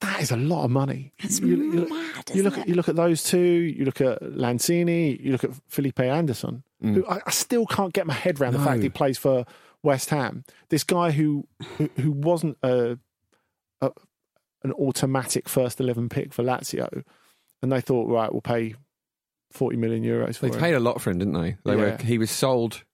[0.00, 1.12] that is a lot of money.
[1.20, 2.68] It's you, you look, mad, you look isn't at it?
[2.68, 3.38] you look at those two.
[3.38, 5.18] You look at Lanzini.
[5.20, 6.62] You look at Felipe Anderson.
[6.82, 6.94] Mm.
[6.96, 9.44] Who I, I still can't get my head around the fact he plays for
[9.82, 10.44] West Ham.
[10.68, 11.46] This guy who
[11.78, 12.98] who, who wasn't a,
[13.80, 13.90] a
[14.62, 17.04] an automatic first eleven pick for Lazio,
[17.62, 18.74] and they thought right, we'll pay.
[19.54, 20.60] 40 million euros for They him.
[20.60, 21.56] paid a lot for him, didn't they?
[21.64, 22.02] They were Yeah.
[22.02, 22.84] he was sold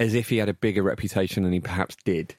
[0.00, 2.36] as if he had a bigger reputation than he perhaps did.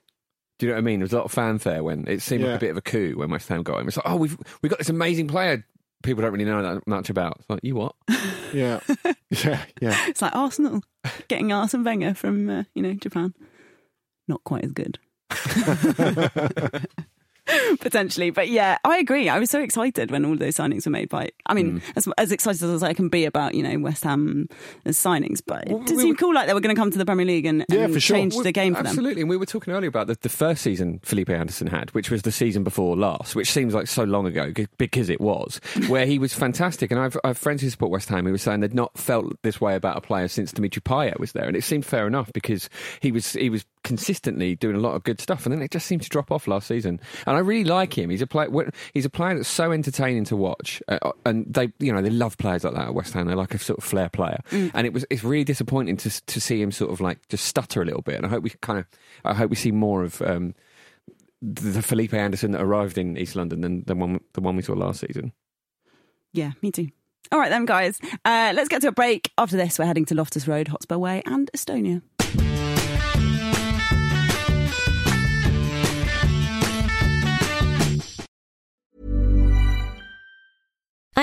[0.59, 0.99] Do you know what I mean?
[0.99, 2.49] There was a lot of fanfare when it seemed Yeah.
[2.51, 3.87] like a bit of a coup when West Ham got him.
[3.87, 5.65] It's like, oh, we've we got this amazing player.
[6.03, 7.37] People don't really know that much about.
[7.39, 7.95] It's like, you what?
[8.53, 8.81] Yeah,
[9.31, 9.97] yeah, yeah.
[10.07, 10.83] It's like Arsenal
[11.27, 13.33] getting Arsene Wenger from uh, you know Japan.
[14.27, 14.99] Not quite as good.
[17.79, 19.27] Potentially, but yeah, I agree.
[19.29, 21.09] I was so excited when all those signings were made.
[21.09, 21.81] By, I mean, Mm.
[21.95, 24.47] as, as excited as I can be about you know West Ham
[24.85, 26.91] signings, but it Well, did we seem were- cool like they were going to come
[26.91, 28.15] to the Premier League and, Yeah, and for sure.
[28.17, 28.87] change Well, the game for them.
[28.87, 29.21] Absolutely.
[29.21, 32.21] And we were talking earlier about the, the first season Felipe Anderson had, which was
[32.23, 36.19] the season before last, which seems like so long ago because it was, where he
[36.19, 36.91] was fantastic.
[36.91, 39.59] And I've, I've friends who support West Ham who were saying they'd not felt this
[39.59, 41.47] way about a player since Dimitri Payet was there.
[41.47, 42.69] And it seemed fair enough because
[43.01, 45.45] he was he was consistently doing a lot of good stuff.
[45.45, 46.99] And then it just seemed to drop off last season.
[47.25, 48.09] And I really like him.
[48.09, 48.71] He's a player.
[48.93, 50.81] He's a player that's so entertaining to watch.
[50.87, 53.27] Uh, and they, you know, they love players like that at West Ham.
[53.27, 54.39] They're like a sort of flair player.
[54.73, 57.81] And it was it's really disappointing to to see him sort of like just stutter
[57.81, 58.15] a little bit.
[58.15, 58.85] And I hope we kind of
[59.23, 60.21] I hope we see more of.
[60.21, 60.55] Um,
[61.45, 64.71] the Felipe Anderson that arrived in East London than the one the one we saw
[64.73, 65.33] last season.
[66.31, 66.87] Yeah, me too.
[67.31, 67.99] All right, then, guys.
[68.25, 69.31] Uh, let's get to a break.
[69.37, 72.01] After this, we're heading to Loftus Road, Hotspur Way, and Estonia.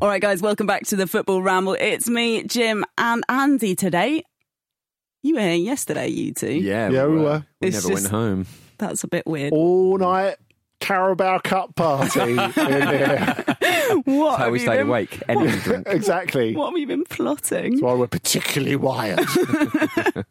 [0.00, 1.74] All right, guys, welcome back to the Football Ramble.
[1.74, 4.22] It's me, Jim, and Andy today.
[5.22, 6.52] You were here yesterday, you two.
[6.52, 7.44] Yeah, Yeah, we were.
[7.60, 8.46] We It's never went just- home.
[8.78, 9.52] That's a bit weird.
[9.52, 10.36] All night
[10.78, 12.20] Carabao Cup party.
[12.20, 13.44] in there.
[14.04, 15.20] What How have we you stayed been- awake.
[15.28, 15.86] Energy drink.
[15.88, 16.54] exactly.
[16.54, 17.72] What have you been plotting?
[17.72, 19.20] That's why we're particularly wired.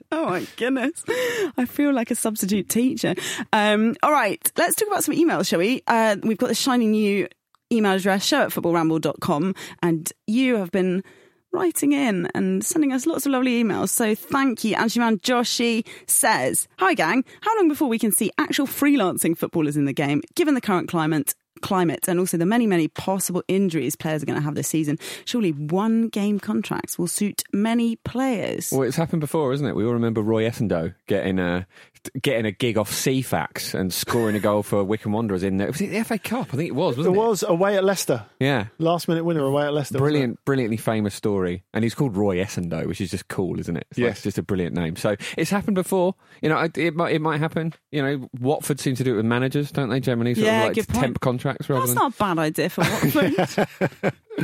[0.10, 1.04] Oh my goodness.
[1.58, 3.14] I feel like a substitute teacher.
[3.52, 5.84] Um, all right, let's talk about some emails, shall we?
[5.86, 7.28] Uh, we've got the shiny new
[7.72, 11.04] email address, show at footballramble.com, and you have been
[11.52, 13.90] writing in and sending us lots of lovely emails.
[13.90, 14.76] So thank you.
[14.76, 19.86] Anshuman Joshi says, Hi gang, how long before we can see actual freelancing footballers in
[19.86, 21.34] the game, given the current climate?
[21.64, 25.00] Climate and also the many, many possible injuries players are going to have this season.
[25.26, 28.72] Surely one game contracts will suit many players.
[28.72, 29.76] Well, it's happened before, isn't it?
[29.76, 31.66] We all remember Roy Essandoh getting a
[32.22, 35.82] getting a gig off Ceefax and scoring a goal for Wycombe Wanderers in the, was
[35.82, 36.48] it the FA Cup?
[36.54, 37.20] I think it was, it wasn't it?
[37.20, 38.26] was away at Leicester.
[38.40, 38.68] Yeah.
[38.80, 39.98] Last minute winner away at Leicester.
[39.98, 43.88] Brilliant, brilliantly famous story, and he's called Roy Essandoh, which is just cool, isn't it?
[43.92, 44.12] It's Yes.
[44.18, 44.96] it's just a brilliant name.
[44.96, 46.16] So it's happened before.
[46.42, 47.74] You know, it, it might it might happen.
[47.92, 50.00] You know, Watford seem to do it with managers, don't they?
[50.00, 51.04] Generally, sort Yeah, of like good point.
[51.04, 52.04] temp contracts rather That's than.
[52.04, 52.82] not a bad idea for
[53.82, 54.14] Watford.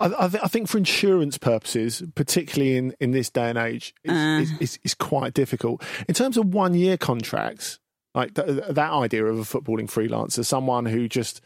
[0.00, 3.94] I, I, th- I think for insurance purposes, particularly in, in this day and age,
[4.04, 4.40] is, Uh.
[4.42, 5.82] is, is, is quite difficult.
[6.08, 7.78] In terms of one year contracts,
[8.14, 11.40] like th- that idea of a footballing freelancer, someone who just,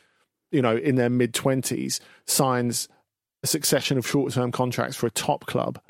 [0.53, 2.88] you know, in their mid 20s signs
[3.43, 5.81] a succession of short term contracts for a top club,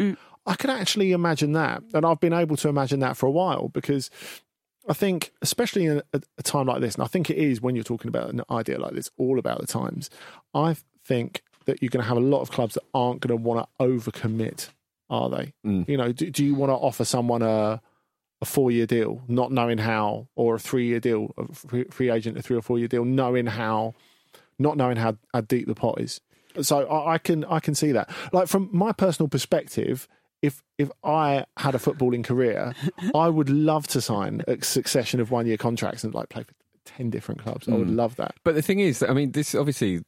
[0.47, 1.83] I can actually imagine that.
[1.93, 4.09] And I've been able to imagine that for a while because
[4.89, 7.75] I think, especially in a, a time like this, and I think it is when
[7.75, 10.09] you're talking about an idea like this, all about the times.
[10.55, 13.43] I think that you're going to have a lot of clubs that aren't going to
[13.43, 14.69] want to overcommit,
[15.09, 15.53] are they?
[15.67, 15.89] Mm.
[15.89, 17.81] You know, do, do you want to offer someone a
[18.43, 22.11] a four year deal, not knowing how, or a three year deal, a free, free
[22.11, 23.93] agent, a three or four year deal, knowing how,
[24.59, 26.23] not knowing how, how deep the pot is.
[26.63, 28.09] So I, I can I can see that.
[28.33, 30.09] Like from my personal perspective,
[30.41, 32.75] if if I had a footballing career,
[33.15, 36.55] I would love to sign a succession of one year contracts and like play for
[36.87, 37.69] ten different clubs.
[37.69, 37.97] I would Mm.
[37.97, 38.35] love that.
[38.43, 40.01] But the thing is, I mean, this obviously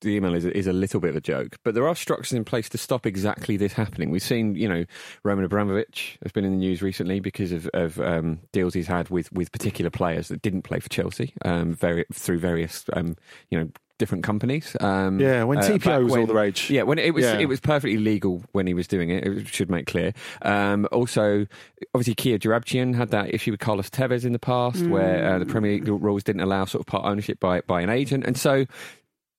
[0.00, 2.44] the email is, is a little bit of a joke, but there are structures in
[2.44, 4.10] place to stop exactly this happening.
[4.10, 4.84] We've seen, you know,
[5.22, 9.08] Roman Abramovich has been in the news recently because of, of um, deals he's had
[9.10, 13.16] with, with particular players that didn't play for Chelsea, um, very, through various, um,
[13.50, 14.74] you know, different companies.
[14.80, 16.70] Um, Yeah, when TPO back was all the rage.
[16.70, 17.38] Yeah, when it was Yeah.
[17.38, 19.26] it was perfectly legal when he was doing it.
[19.26, 20.14] It should make clear.
[20.40, 21.46] Um, also,
[21.94, 25.44] obviously, Kia Joorabchian had that issue with Carlos Tevez in the past, where uh, the
[25.44, 28.64] Premier League rules didn't allow sort of part ownership by by an agent, and so.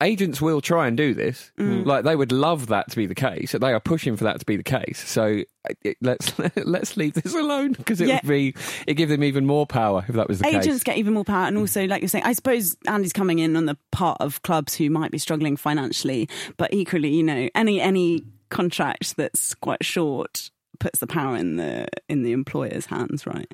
[0.02, 1.52] Agents will try and do this.
[1.60, 1.86] Mm.
[1.86, 3.52] Like they would love that to be the case.
[3.52, 5.08] They are pushing for that to be the case.
[5.08, 5.44] So
[5.84, 8.20] it, let's let's leave this alone because it Yeah.
[8.24, 8.56] would be
[8.88, 10.66] it give them even more power if that was the Agents case.
[10.70, 13.56] Agents get even more power, and also, like you're saying, I suppose Andy's coming in
[13.56, 17.80] on the part of clubs who might be struggling financially, but equally, you know, any
[17.80, 23.52] any contract that's quite short puts the power in the in the employer's hands, right?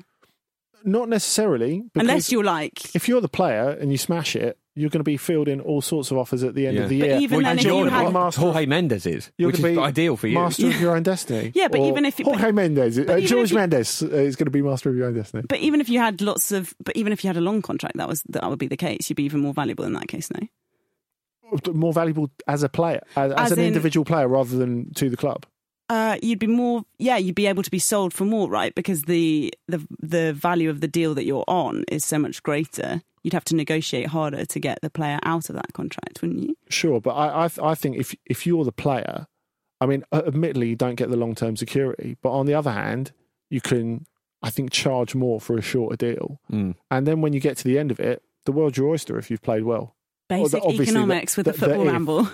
[0.84, 5.00] Not necessarily, Unless you're like, if you're the player and you smash it, you're going
[5.00, 6.82] to be fielding all sorts of offers at the end Yeah.
[6.84, 7.18] of the But year.
[7.20, 9.62] even Well, then, and if you you're had- Master- Jorge Mendes is, You're which is
[9.62, 10.34] going to be ideal for you.
[10.34, 11.52] Master of your own destiny.
[11.54, 14.50] Yeah, but Or even if Jorge Mendes, uh, George you- Mendes uh, is going to
[14.50, 15.42] be master of your own destiny.
[15.48, 17.96] But even if you had lots of, but even if you had a long contract,
[17.96, 19.10] that was that would be the case.
[19.10, 20.46] You'd be even more valuable in that case, no?
[21.72, 25.08] More valuable as a player, as, as As an in- individual player, rather than to
[25.08, 25.46] the club.
[25.88, 28.74] Uh, you'd be more, yeah, you'd be able to be sold for more, right?
[28.74, 33.00] Because the the the value of the deal that you're on is so much greater.
[33.28, 36.56] You'd have to negotiate harder to get the player out of that contract, wouldn't you?
[36.70, 39.26] Sure, but I, I, I think if if you're the player,
[39.82, 42.72] I mean, uh, admittedly, you don't get the long term security, but on the other
[42.72, 43.12] hand,
[43.50, 44.06] you can,
[44.42, 46.76] I think, charge more for a shorter deal, Mm.
[46.90, 49.30] and then when you get to the end of it, the world's your oyster if
[49.30, 49.94] you've played well.
[50.28, 52.28] Basic obviously the- economics with the, the- football the ramble.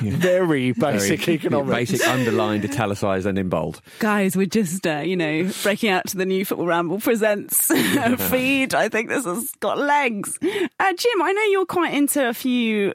[0.00, 1.90] Very basic Very- economics.
[1.92, 3.80] Basic underlined, italicized, and in bold.
[3.98, 7.66] Guys, we're just, uh, you know, breaking out to the new Football Ramble presents
[8.30, 8.74] feed.
[8.74, 10.38] I think this has got legs.
[10.42, 12.92] Uh, Jim, I know you're quite into a few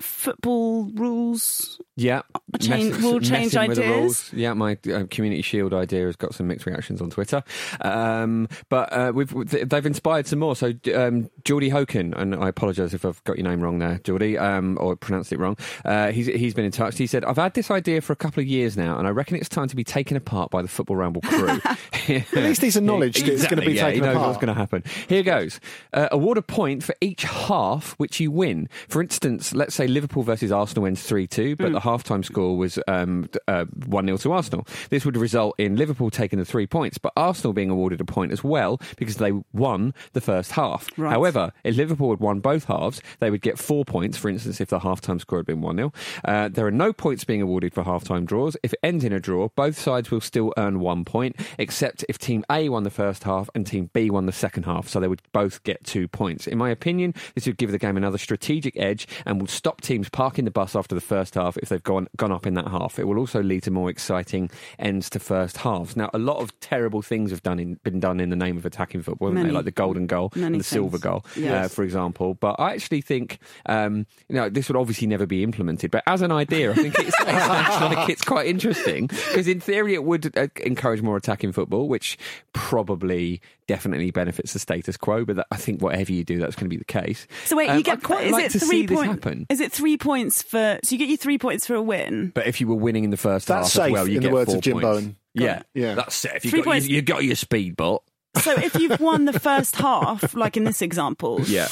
[0.00, 1.80] football rules.
[1.96, 2.22] Yeah,
[2.60, 4.00] Change- Mess- rule change messing with the ideas?
[4.00, 4.32] rules.
[4.32, 7.42] Yeah, my uh, community shield idea has got some mixed reactions on Twitter,
[7.80, 9.32] um, but uh, we've
[9.68, 10.54] they've inspired some more.
[10.54, 14.38] So um, Geordie Hoken, and I apologise if I've got your name wrong there, Geordie,
[14.38, 15.56] um, or pronounced it wrong.
[15.84, 16.96] Uh, he's he's been in touch.
[16.96, 19.36] He said, "I've had this idea for a couple of years now, and I reckon
[19.36, 21.60] it's time to be taken apart by the Football Ramble crew."
[22.08, 24.28] At least he's acknowledged it's going to be yeah, taken he knows apart.
[24.28, 24.84] what's going to happen.
[25.08, 25.58] Here goes.
[25.92, 28.68] Uh, award a point for each half which you win.
[28.88, 32.78] For instance, let's say Liverpool versus Arsenal wins 3 2, but the halftime score was
[32.88, 34.66] um, uh, 1 0 to Arsenal.
[34.90, 38.32] This would result in Liverpool taking the three points, but Arsenal being awarded a point
[38.32, 40.88] as well because they won the first half.
[40.96, 41.10] Right.
[41.10, 44.68] However, if Liverpool had won both halves, they would get four points, for instance, if
[44.68, 45.92] the halftime score had been 1 0.
[46.24, 48.56] Uh, there are no points being awarded for halftime draws.
[48.62, 52.18] If it ends in a draw, both sides will still earn one point, except if
[52.18, 55.08] Team A won the first half and Team B won the second half, so they
[55.08, 56.46] would both get two points.
[56.46, 60.08] In my opinion, this would give the game another strategic edge and would stop teams
[60.08, 62.98] parking the bus after the first half if they've gone, gone up in that half.
[62.98, 65.96] It will also lead to more exciting ends to first halves.
[65.96, 68.66] Now, a lot of terrible things have done in, been done in the name of
[68.66, 69.52] attacking football, haven't they?
[69.52, 70.66] Like the golden goal Many and the things.
[70.66, 72.34] silver goal, uh, for example.
[72.34, 75.90] But I actually think, um, you know, this would obviously never be implemented.
[75.90, 80.04] But as an idea, I think it's, like it's quite interesting because in theory it
[80.04, 82.18] would uh, encourage more attacking football, which
[82.52, 85.24] probably definitely benefits the status quo.
[85.24, 87.26] But that, I think whatever you do, that's going to be the case.
[87.44, 89.10] So wait, Um, you get I'd quite is like it to three see this point-
[89.10, 89.46] happen.
[89.48, 90.78] Is it three points for?
[90.84, 92.32] So you get your three points for a win.
[92.34, 94.28] But if you were winning in the first That's half as well, you in the
[94.28, 94.84] get words four of Jim points.
[94.86, 95.16] Bowen.
[95.34, 95.94] Yeah, Yeah.
[95.94, 96.32] that's it.
[96.36, 98.00] If you Three got, points- you, you got your speed speedbot.
[98.40, 101.68] So if you've won the first half, like in this example, Yeah.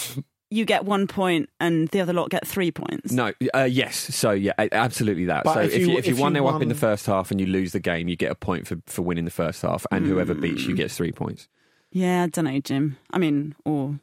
[0.51, 3.11] you get one point, and the other lot get three points.
[3.13, 3.97] No, uh, yes.
[3.97, 5.45] So yeah, absolutely that.
[5.45, 6.75] But so if if you- you, if you if one you nil up in the
[6.75, 9.31] first half and you lose the game, you get a point for, for winning the
[9.31, 11.49] first half, and whoever beats you gets three points.
[11.97, 12.97] Yeah, I don't know, Jim.
[13.13, 13.99] I mean, or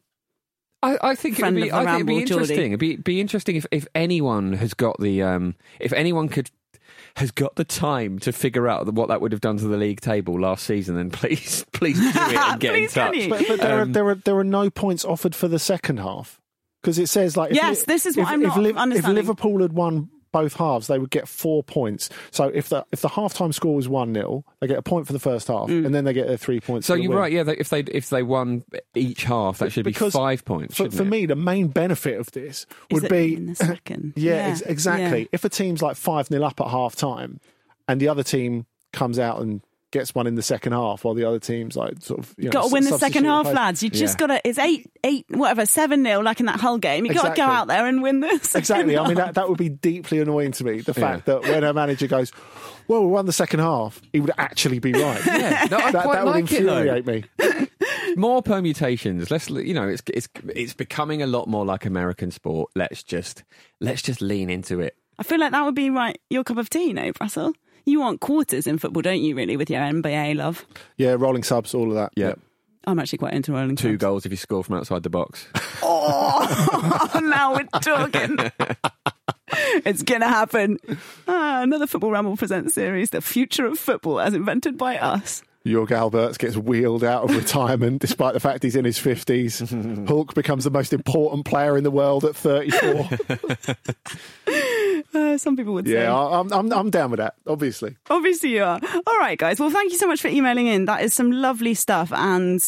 [0.82, 2.32] I, I think it would be, I think it'd be Ramble, Geordie.
[2.54, 2.66] interesting.
[2.72, 6.50] It'd be, be interesting if, if anyone has got the um, if anyone could
[7.18, 10.00] has got the time to figure out what that would have done to the league
[10.00, 10.96] table last season.
[10.96, 13.30] Then please, please do it and get in Please, can touch.
[13.30, 15.98] But, but there, Um, are, there are there are no points offered for the second
[15.98, 16.40] half
[16.82, 18.72] because it says like if Yes, Li- this is what if, I'm if not Liv-
[18.72, 19.16] if understanding.
[19.16, 22.10] Liverpool had won both halves, they would get four points.
[22.32, 25.14] So if the if the halftime score was one 0 they get a point for
[25.14, 25.86] the first half, Mm.
[25.86, 26.88] and then they get their three points.
[26.88, 27.18] So for you're win.
[27.20, 27.32] right.
[27.32, 28.64] Yeah, they, if they if they won
[28.96, 30.78] each half, that should be five points.
[30.78, 31.06] For, for it?
[31.06, 34.14] me, the main benefit of this is would it be in the second?
[34.18, 35.20] Yeah, Yeah, ex- exactly.
[35.22, 35.28] yeah.
[35.32, 37.40] If a team's like 5 0 up at half time
[37.88, 41.26] and the other team comes out and gets one in the second half while the
[41.26, 42.34] other team's like sort of.
[42.38, 43.84] You know, got to win the second half, play- lads.
[43.84, 44.28] You just Yeah.
[44.28, 44.48] got to.
[44.48, 47.06] It's eight, eight, whatever, seven nil, like in that Hull game.
[47.06, 48.56] You got to go out there and win this.
[48.62, 48.98] Exactly.
[48.98, 50.82] I mean, that, that would be deeply annoying to me.
[50.82, 52.32] The fact that when a manager goes,
[52.88, 55.22] well, we won the second half, he would actually be right.
[55.26, 57.24] Yeah, no, that, quite that would like it, infuriate me.
[58.16, 59.32] more permutations.
[59.32, 62.72] Let's you know, it's it's it's becoming a lot more like American sport.
[62.76, 63.44] Let's just
[63.80, 64.96] let's just lean into it.
[65.20, 66.20] I feel like that would be right.
[66.30, 67.54] Your cup of tea, no, Brassell.
[67.86, 69.36] You want quarters in football, don't you?
[69.36, 70.66] Really, with your NBA love.
[70.98, 72.12] Yeah, rolling subs, all of that.
[72.16, 72.34] Yeah.
[72.86, 73.76] I'm actually quite into rolling.
[73.76, 74.02] Two clubs.
[74.02, 75.48] goals if you score from outside the box.
[76.04, 78.38] Oh, now we're talking.
[79.86, 80.80] it's gonna happen.
[81.28, 85.44] Ah, another football ramble presents series: the future of football, as invented by us.
[85.66, 90.08] Jörg Albertz gets wheeled out of retirement despite the fact he's in his 50s.
[90.08, 93.10] Hulk becomes the most important player in the world at 34.
[95.14, 95.94] Uh, some people would say.
[96.04, 97.98] yeah, I'm, I'm, I'm down with that, obviously.
[98.10, 98.80] Obviously, you are.
[99.08, 99.60] All right, guys.
[99.60, 100.86] Well, thank you so much for emailing in.
[100.86, 102.12] That is some lovely stuff.
[102.14, 102.62] And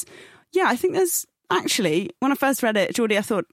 [0.51, 3.45] yeah, I think there's actually, when I first read it, Geordie, I thought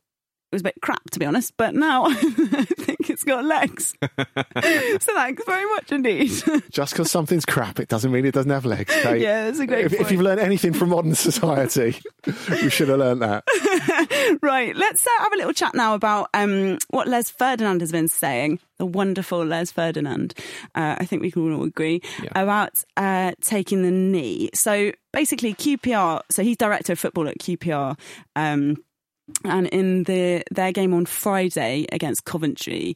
[0.50, 3.94] it was a bit crap, to be honest, but now I think it's got legs.
[4.02, 6.32] so thanks very much indeed.
[6.72, 8.92] Just because something's crap, it doesn't mean it doesn't have legs.
[8.92, 9.22] Okay?
[9.22, 12.98] Yeah, that's a great If, if you've learned anything from modern society, you should have
[12.98, 13.44] learned that.
[14.42, 18.08] right, let's uh, have a little chat now about um, what Les Ferdinand has been
[18.08, 18.58] saying.
[18.78, 20.34] The wonderful Les Ferdinand.
[20.74, 22.02] Uh, I think we can all agree
[22.34, 24.50] about uh, taking the knee.
[24.54, 26.22] So basically, QPR.
[26.28, 27.96] So he's director of football at QPR.
[28.34, 28.78] Um,
[29.44, 32.94] and in the their game on Friday against Coventry,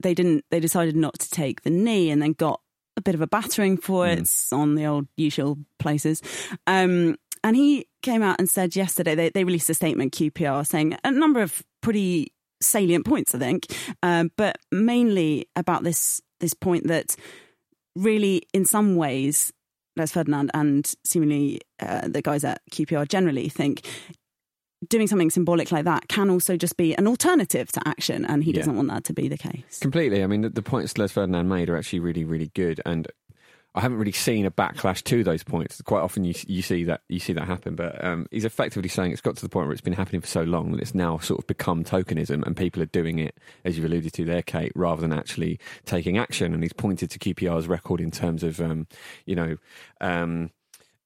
[0.00, 0.44] they didn't.
[0.50, 2.60] They decided not to take the knee, and then got
[2.96, 6.22] a bit of a battering for it It's on the old usual places.
[6.66, 10.96] Um, and he came out and said yesterday they, they released a statement QPR saying
[11.04, 13.66] a number of pretty salient points, I think,
[14.02, 17.16] um, but mainly about this this point that
[17.96, 19.52] really, in some ways,
[19.96, 23.86] Les Ferdinand and seemingly uh, the guys at QPR generally think
[24.88, 28.50] doing something symbolic like that can also just be an alternative to action, and he
[28.52, 28.58] Yeah.
[28.58, 29.78] doesn't want that to be the case.
[29.80, 30.22] Completely.
[30.22, 33.06] I mean, the, the points Les Ferdinand made are actually really, really good, and
[33.72, 35.80] I haven't really seen a backlash to those points.
[35.82, 39.12] Quite often, you you see that you see that happen, but um, he's effectively saying
[39.12, 41.18] it's got to the point where it's been happening for so long that it's now
[41.18, 44.72] sort of become tokenism, and people are doing it, as you've alluded to there, Kate,
[44.74, 46.52] rather than actually taking action.
[46.52, 48.86] And he's pointed to QPR's record in terms of, um,
[49.26, 49.56] you know.
[50.00, 50.50] Um,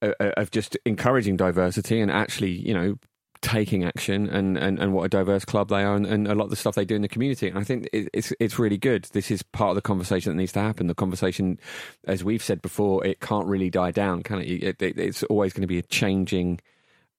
[0.03, 2.97] uh, uh, of just encouraging diversity and actually, you know,
[3.45, 6.45] taking action and, and, and what a diverse club they are and, and a lot
[6.45, 7.47] of the stuff they do in the community.
[7.47, 9.05] And I think it, it's it's really good.
[9.13, 10.87] This is part of the conversation that needs to happen.
[10.87, 11.61] The conversation,
[12.07, 14.49] as we've said before, it can't really die down, can it?
[14.49, 16.59] it, it it's always going to be a changing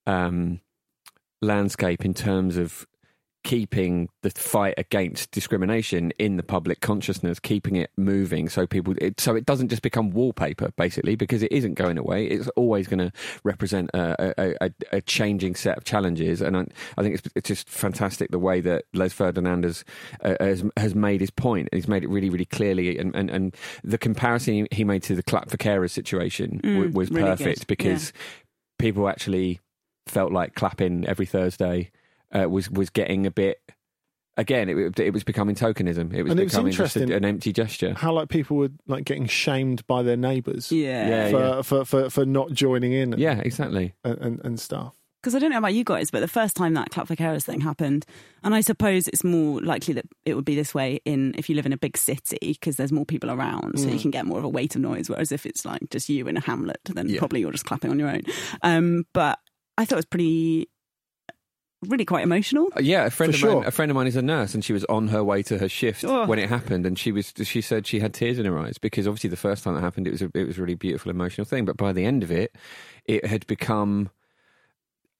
[0.06, 0.60] um,
[1.40, 2.86] landscape in terms of
[3.46, 9.20] keeping the fight against discrimination in the public consciousness, keeping it moving, so people, it,
[9.20, 12.26] so it doesn't just become wallpaper, basically, because it isn't going away.
[12.26, 13.12] It's always going to
[13.44, 16.66] represent a, a, a, changing set of challenges, and I,
[16.98, 19.84] I think it's, it's just fantastic the way that Les Ferdinand has,
[20.22, 21.68] uh, has has made his point.
[21.72, 25.22] He's made it really, really clearly, and and, and the comparison he made to the
[25.22, 27.66] clap for carers situation Mm, wa- was really perfect good.
[27.68, 28.12] because
[28.80, 29.60] people actually
[30.08, 31.92] felt like clapping every Thursday
[32.34, 33.58] uh, was was getting a bit.
[34.38, 36.12] Again, it, it was becoming tokenism.
[36.12, 37.94] It was And it was becoming just a, an empty gesture.
[37.94, 41.08] How like people were like getting shamed by their neighbours Yeah.
[41.08, 41.62] Yeah, for, yeah.
[41.62, 43.94] For, for for not joining in and, Yeah, exactly.
[44.04, 44.94] and, and, and stuff.
[45.22, 47.44] Because I don't know about you guys, but the first time that clap for carers
[47.44, 48.04] thing happened,
[48.44, 51.56] and I suppose it's more likely that it would be this way in if you
[51.56, 54.38] live in a big city because there's more people around, so you can get more
[54.38, 55.08] of a weight of noise.
[55.08, 57.18] Whereas if it's like just you in a hamlet, then Yeah.
[57.18, 58.20] probably you're just clapping on your own.
[58.62, 59.38] Um, but
[59.78, 60.68] I thought it was pretty,
[61.82, 62.68] really quite emotional.
[62.76, 63.64] Uh, Yeah, a friend For of mine.
[63.66, 65.68] A friend of mine is a nurse, and she was on her way to her
[65.68, 66.26] shift Oh.
[66.26, 67.32] when it happened, and she was.
[67.42, 70.06] She said she had tears in her eyes because obviously the first time that happened,
[70.06, 71.64] it was a, it was a really beautiful, emotional thing.
[71.64, 72.54] But by the end of it,
[73.04, 74.10] it had become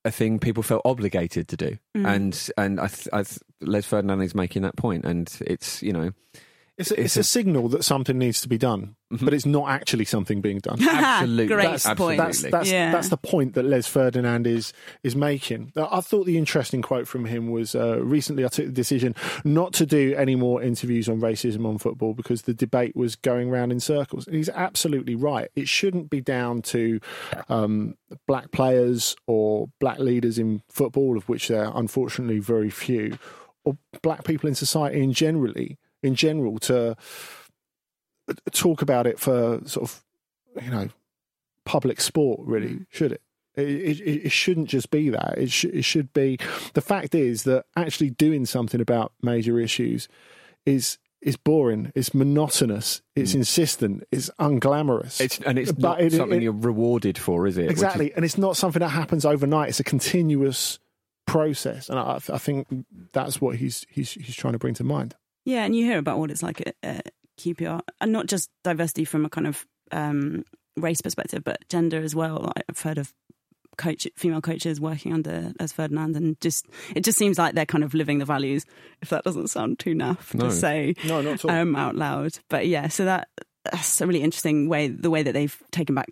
[0.05, 2.07] a thing people felt obligated to do, Mm.
[2.15, 5.93] and and I, th- I th- Les Ferdinand is making that point, and it's you
[5.93, 6.13] know
[6.79, 9.47] It's a, It's it's a- a signal that something needs to be done, but it's
[9.47, 10.77] not actually something being done.
[10.87, 11.47] Absolutely.
[11.55, 12.19] Great That's- point.
[12.19, 12.93] That's that's Yeah.
[12.93, 15.73] that's the point that Les Ferdinand is is making.
[15.75, 19.73] I thought the interesting quote from him was uh, recently I took the decision not
[19.75, 23.73] to do any more interviews on racism on football because the debate was going round
[23.73, 24.27] in circles.
[24.27, 25.49] And he's absolutely right.
[25.57, 27.01] It shouldn't be down to
[27.49, 27.95] um,
[28.27, 33.19] black players or black leaders in football, of which there are unfortunately very few,
[33.65, 36.97] or black people in society in generally in general to
[38.51, 40.05] talk about it for sort of
[40.63, 40.89] you know
[41.65, 42.87] public sport really mm.
[42.91, 43.23] should it?
[43.57, 45.39] It, it, it shouldn't just be that.
[45.39, 46.39] It, sh- it should be
[46.75, 50.09] the fact is that actually doing something about major issues
[50.67, 53.37] is is boring it's monotonous it's mm.
[53.37, 55.21] insistent it's unglamorous.
[55.21, 57.63] It's and it's But not it- something it- you're rewarded for, is it?
[57.63, 60.79] Which is- exactly and it's not something that happens overnight it's a continuous
[61.27, 61.89] process.
[61.89, 62.69] And i, I think
[63.13, 65.15] that's what he's he's he's trying to bring to mind
[65.47, 69.05] Yeah, and you hear about what it's like at, at QPR, and not just diversity
[69.07, 70.45] from a kind of um,
[70.77, 72.53] race perspective, but gender as well.
[72.69, 73.15] I've heard of
[73.79, 77.85] coach female coaches working under Les Ferdinand, and just it just seems like they're kind
[77.85, 78.65] of living the values.
[79.03, 80.47] If that doesn't sound too naff No.
[80.47, 83.29] to say no not at all um, out loud, but yeah, so that
[83.71, 86.09] that's a really interesting way the way that they've taken back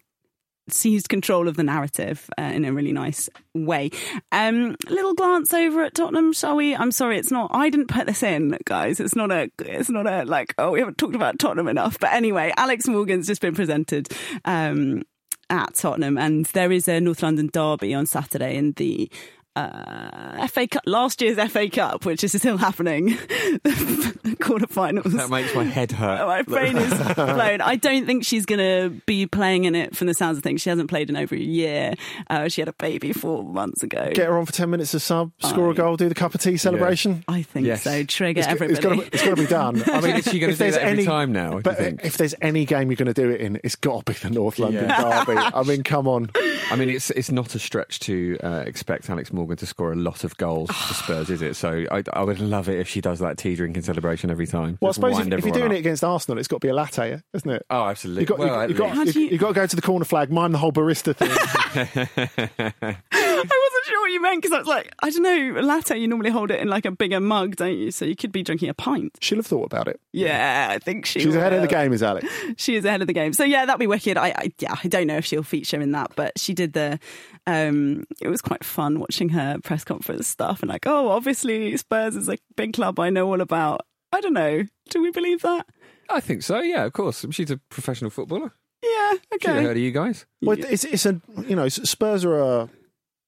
[0.69, 3.91] seized control of the narrative uh, in a really nice way.
[4.33, 6.75] Um, little glance over at Tottenham, shall we?
[6.75, 7.51] I'm sorry, it's not.
[7.53, 9.01] I didn't put this in, guys.
[9.01, 9.51] It's not a.
[9.61, 10.55] It's not a like.
[10.59, 11.99] Oh, we haven't talked about Tottenham enough.
[11.99, 14.09] But anyway, Alex Morgan's just been presented.
[14.45, 15.03] Um,
[15.51, 19.11] at Tottenham, and there is a North London derby on Saturday in the
[19.57, 25.13] uh, FA Cup, last year's FA Cup, which is still happening, the quarterfinals.
[25.13, 26.27] That makes my head hurt.
[26.27, 27.61] My brain is blown.
[27.61, 30.61] I don't think she's going to be playing in it from the sounds of things.
[30.61, 31.95] She hasn't played in over a year.
[32.29, 34.11] Uh, she had a baby four months ago.
[34.13, 36.41] Get her on for 10 minutes of sub, score a goal, do the cup of
[36.41, 37.25] tea celebration.
[37.29, 37.83] I think Yes.
[37.83, 38.03] so.
[38.05, 38.73] Trigger It's, everybody.
[38.75, 39.83] it's got to, it's got to be done.
[39.91, 42.05] I mean, Is she gonna if do there's that every any- time now, But think?
[42.05, 44.31] if there's any game you're going to do it in, it's got to be the
[44.31, 45.37] North London derby.
[45.39, 46.31] I mean, come on.
[46.71, 49.97] I mean, it's it's not a stretch to uh, expect Alex Morgan to score a
[49.97, 51.55] lot of goals for Spurs, is it?
[51.55, 54.79] So I, I would love it if she does that tea drinking celebration every time.
[54.81, 55.73] Well, I suppose if, if you're doing up.
[55.73, 57.67] it against Arsenal, it's got to be a latte, isn't it?
[57.69, 58.23] Oh, absolutely.
[58.23, 59.83] You've got, well, you, at you've, got, you, you- you've got to go to the
[59.83, 61.31] corner flag, mind the whole barista thing.
[62.25, 66.09] I wasn't sure what you meant because I was like, I don't know, latte, you
[66.09, 67.91] normally hold it in like a bigger mug, don't you?
[67.91, 69.19] So you could be drinking a pint.
[69.21, 70.01] She'll have thought about it.
[70.13, 72.27] Yeah, I think she She's ahead of the game, is Alex.
[72.57, 73.33] She is ahead of the game.
[73.35, 74.17] So yeah, that'd be wicked.
[74.17, 76.99] I, I yeah, I don't know if she'll feature in that, but she did the.
[77.47, 82.17] Um, it was quite fun watching her press conference stuff and like, oh, obviously Spurs
[82.17, 83.83] is a big club I know all about.
[84.13, 84.63] I don't know.
[84.91, 85.67] Do we believe that?
[86.09, 86.61] I think so.
[86.61, 87.25] Yeah, of course.
[87.31, 88.53] She's a professional footballer.
[88.83, 89.13] Yeah.
[89.41, 90.25] She's heard of you guys.
[90.43, 92.69] Well, it's, it's a, you know, Spurs are a,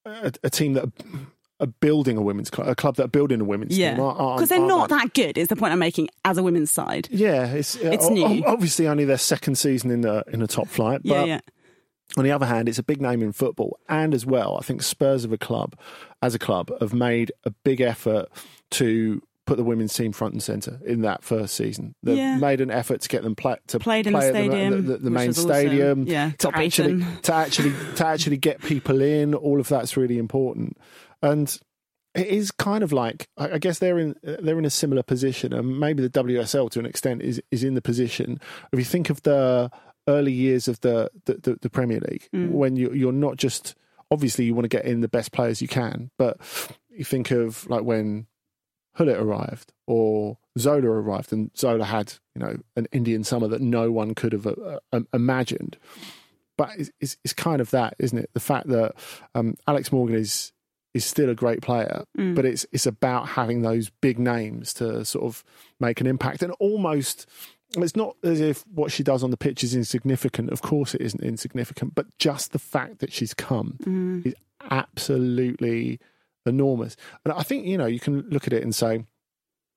[0.07, 0.93] a, a team that are,
[1.61, 3.95] are building a women's club, a club that are building a women's Yeah.
[3.95, 4.05] team.
[4.05, 5.37] aren't- aren't- Because they're aren't that good.
[5.39, 7.09] Is the point I'm making as a women's side?
[7.11, 8.45] Yeah, it's, It's o- o- new.
[8.47, 11.01] Obviously, only their second season in the in the top flight.
[11.05, 11.41] But Yeah, yeah.
[12.17, 14.83] On the other hand, it's a big name in football, and as well, I think
[14.83, 15.77] Spurs of a club,
[16.23, 18.29] as a club, have made a big effort
[18.73, 21.95] to put the women's team front and centre in that first season.
[22.03, 22.37] They've Yeah.
[22.39, 24.93] made an effort to get them pla- to Played in the play at stadium, the,
[24.95, 25.45] the, the main awesome.
[25.45, 29.35] stadium, Yeah, to actually to actually to actually get people in.
[29.35, 30.77] All of that's really important,
[31.23, 31.57] and
[32.17, 35.53] it is kind of like I I guess they're in they're in a similar position,
[35.53, 38.41] and maybe the WSL to an extent is is in the position.
[38.73, 39.71] If you think of the
[40.09, 43.75] early years of the the, the, the Premier League, when you, you're not just
[44.11, 46.39] obviously you want to get in the best players you can, but
[46.91, 48.27] you think of like when
[48.97, 53.91] Gullit arrived or Zola arrived, and Zola had you know an Indian summer that no
[53.91, 55.77] one could have uh, um, imagined.
[56.57, 58.31] But it's, it's, it's kind of that, isn't it?
[58.33, 58.95] The fact that
[59.35, 60.53] um, Alex Morgan is
[60.95, 62.05] is still a great player,
[62.35, 65.45] but it's it's about having those big names to sort of
[65.79, 67.27] make an impact, and almost.
[67.77, 70.51] It's not as if what she does on the pitch is insignificant.
[70.51, 73.79] Of course, it isn't insignificant, but just the fact that she's come
[74.25, 74.35] is
[74.71, 75.99] absolutely
[76.47, 76.97] enormous.
[77.25, 79.05] And I think, you know, you can look at it and say,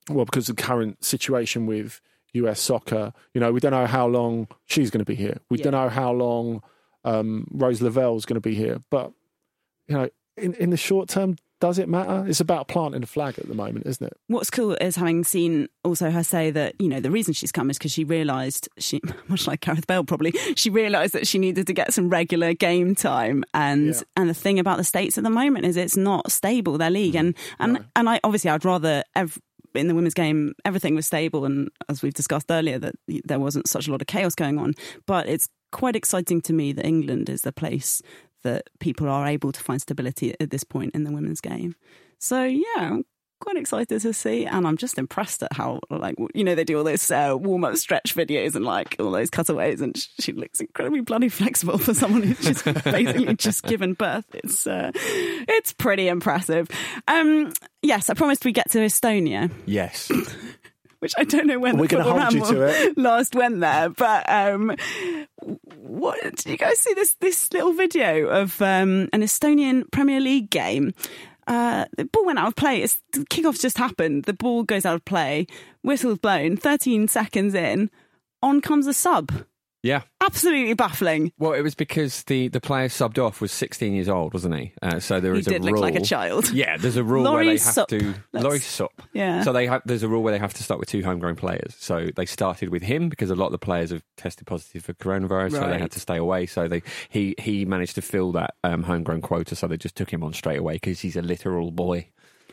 [0.08, 2.00] well, because of the current situation with
[2.32, 5.38] US soccer, you know, we don't know how long she's going to be here.
[5.50, 6.62] We don't know how long
[7.04, 8.78] um, Rose Lavelle's going to be here.
[8.90, 9.12] But,
[9.88, 12.24] you know, in, in the short term, does it matter?
[12.26, 14.14] It's about planting a flag at the moment, isn't it?
[14.28, 17.70] What's cool is having seen also her say that, you know, the reason she's come
[17.70, 21.66] is because she realised, she much like Gareth Bale probably, she realised that she needed
[21.66, 23.44] to get some regular game time.
[23.54, 24.00] And Yeah.
[24.16, 27.14] and the thing about the States at the moment is it's not stable, their league.
[27.14, 27.26] Mm-hmm.
[27.60, 29.38] And and, and I obviously I'd rather ev-
[29.74, 33.68] in the women's game everything was stable and as we've discussed earlier that there wasn't
[33.68, 34.74] such a lot of chaos going on.
[35.06, 38.02] But it's quite exciting to me that England is the place
[38.42, 41.74] that people are able to find stability at this point in the women's game.
[42.18, 43.04] So yeah, I'm
[43.40, 46.78] quite excited to see, and I'm just impressed at how like you know they do
[46.78, 50.60] all those uh, warm up stretch videos and like all those cutaways, and she looks
[50.60, 54.26] incredibly bloody flexible for someone who's just basically just given birth.
[54.34, 56.68] It's uh, it's pretty impressive.
[57.08, 60.10] Um, yes, I promised we get to Estonia Yes.
[61.00, 62.98] which I don't know when We're the gonna hold you to it.
[62.98, 64.76] last went there, but um,
[65.76, 70.50] what did you guys see this this little video of um, an Estonian Premier League
[70.50, 70.94] game?
[71.46, 72.80] Uh, the ball went out of play.
[72.80, 74.24] It's, the kickoff's just happened.
[74.24, 75.46] The ball goes out of play.
[75.82, 76.56] Whistle's blown.
[76.56, 77.90] Thirteen seconds in,
[78.42, 79.32] on comes a sub.
[79.82, 80.02] Yeah.
[80.20, 81.32] Absolutely baffling.
[81.38, 84.72] Well, it was because the, the player subbed off was 16 years old, wasn't he?
[84.82, 85.72] Uh, so there He is a did rule.
[85.72, 86.50] look like a child.
[86.60, 87.88] Yeah, there's a rule Laurie where they have Sup.
[87.88, 88.14] to.
[88.34, 88.92] Laurie Sup.
[89.14, 89.42] Yeah.
[89.42, 89.80] So they have.
[89.86, 91.74] There's a rule where they have to start with two homegrown players.
[91.78, 94.92] So they started with him because a lot of the players have tested positive for
[94.92, 96.44] coronavirus, so they had to stay away.
[96.46, 100.12] So they he he managed to fill that um, homegrown quota, so they just took
[100.12, 102.08] him on straight away because he's a literal boy.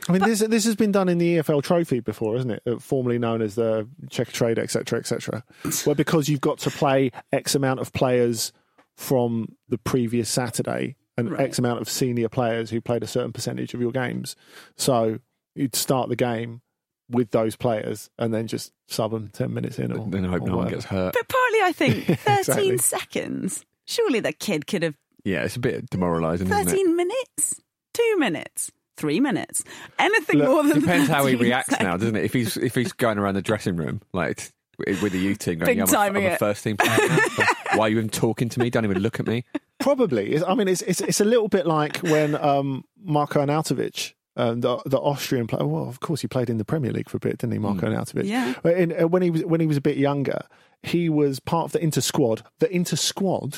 [0.08, 2.62] I mean, this this has been done in the EFL Trophy before, isn't it?
[2.66, 5.43] Uh, Formerly known as the Checkatrade, etc., etc.
[5.86, 8.51] Where because you've got to play X amount of players
[8.95, 11.41] from the previous Saturday and Right.
[11.41, 14.36] X amount of senior players who played a certain percentage of your games,
[14.76, 15.20] so
[15.55, 16.62] you'd start the game
[17.10, 19.91] with those players and then just sub them ten minutes in.
[19.91, 21.14] Or, Then I hope or no one gets hurt.
[21.14, 22.78] But partly, I think thirteen Exactly.
[22.78, 23.66] seconds.
[23.86, 26.72] Surely the kid could have Yeah, it's a bit demoralising, isn't it?
[26.72, 27.62] 13 minutes,
[27.93, 29.64] two minutes, three minutes,
[30.00, 32.26] anything Look, more than Depends how he 13 reacts now, doesn't it?
[32.26, 35.68] If he's if he's going around the dressing room like with the youth team, going,
[35.68, 36.98] Big yeah, I'm, a, timing I'm a first team player.
[37.76, 38.70] Why are you even talking to me?
[38.70, 39.43] Don't even look at me.
[39.80, 40.43] Probably.
[40.43, 44.82] I mean, it's it's it's a little bit like when um, Marko Arnautovic, um, the
[44.86, 45.66] the Austrian player.
[45.66, 47.88] Well, of course, he played in the Premier League for a bit, didn't he, Marko
[47.88, 48.26] Arnautovic?
[48.26, 48.56] Yeah.
[48.66, 50.41] In, uh, when he was when he was a bit younger,
[50.84, 52.43] he was part of the Inter squad.
[52.60, 53.58] The Inter squad.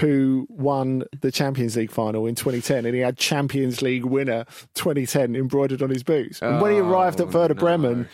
[0.00, 5.36] Who won the Champions League final in 2010, and he had Champions League winner 2010
[5.36, 6.40] embroidered on his boots.
[6.40, 7.60] And when he oh, arrived at Oh, Werder no.
[7.60, 8.08] Bremen,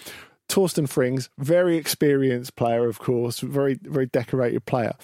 [0.49, 4.95] Torsten Frings, very experienced player, of course, very very decorated player,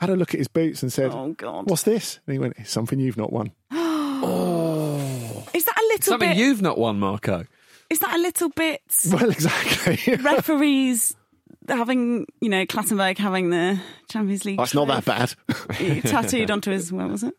[0.00, 1.68] had a look at his boots and said, Oh God.
[1.68, 6.12] "What's this?" And he went, "It's something you've not won." Oh, is that a little
[6.12, 6.38] Something bit?
[6.38, 7.44] you've not won, Marko.
[7.90, 8.80] Is that a little bit?
[9.12, 10.16] Well, exactly.
[10.16, 11.14] referees
[11.68, 14.58] having, you know, Clattenburg having the Champions League.
[14.58, 15.34] That's not that bad.
[15.48, 16.92] trophy tattooed onto his.
[16.92, 17.34] Where was it?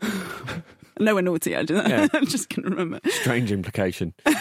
[1.00, 1.56] no one naughty.
[1.56, 2.06] I just, Yeah.
[2.12, 3.00] I'm just going to remember.
[3.10, 4.14] Strange implication.
[4.26, 4.34] Is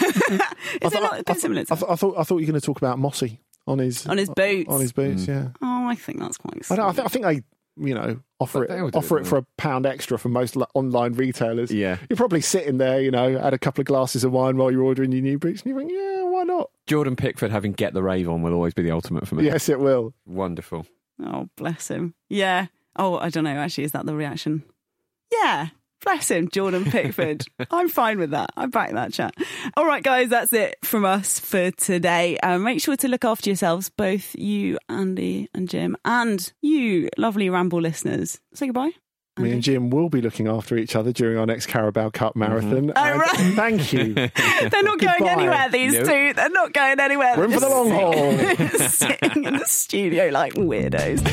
[0.93, 1.63] it not a bit similar?
[1.65, 3.79] To I, th- I thought I thought you were going to talk about Mossy on
[3.79, 4.69] his On his boots.
[4.69, 5.31] On his boots, hmm.
[5.31, 5.47] yeah.
[5.61, 6.71] oh, I think that's quite.
[6.71, 7.41] I, don't, I, th- I think they,
[7.79, 11.13] you know, offer But it offer it, it for a pound extra for most online
[11.13, 11.71] retailers.
[11.71, 11.97] Yeah.
[12.09, 14.83] you're probably sitting there, you know, had a couple of glasses of wine while you're
[14.83, 16.69] ordering your new boots, and you think, yeah, why not?
[16.87, 19.45] Jordan Pickford having get the rave on will always be the ultimate for me.
[19.45, 20.13] Yes, it will.
[20.25, 20.85] Wonderful.
[21.23, 22.13] Oh, bless him.
[22.29, 22.67] Yeah.
[22.95, 23.51] Oh, I don't know.
[23.51, 24.63] Actually, is that the reaction?
[25.31, 25.69] Yeah.
[26.03, 27.45] Bless him, Jordan Pickford.
[27.71, 28.51] I'm fine with that.
[28.55, 29.33] I back that chat.
[29.75, 32.37] All right, guys, that's it from us for today.
[32.37, 37.49] Um, make sure to look after yourselves, both you, Andy, and Jim, and you, lovely
[37.49, 38.39] Ramble listeners.
[38.53, 38.91] Say goodbye.
[39.37, 39.71] Me and mm-hmm.
[39.71, 42.39] Jim will be looking after each other during our next Carabao Cup mm-hmm.
[42.39, 42.91] marathon.
[42.95, 43.53] Oh, right.
[43.55, 44.13] Thank you.
[44.13, 45.31] They're not going Goodbye.
[45.31, 46.05] anywhere, these Nope.
[46.05, 46.33] two.
[46.33, 47.35] They're not going anywhere.
[47.37, 47.89] We're in for the long
[48.57, 51.23] just Sitting in the studio like weirdos.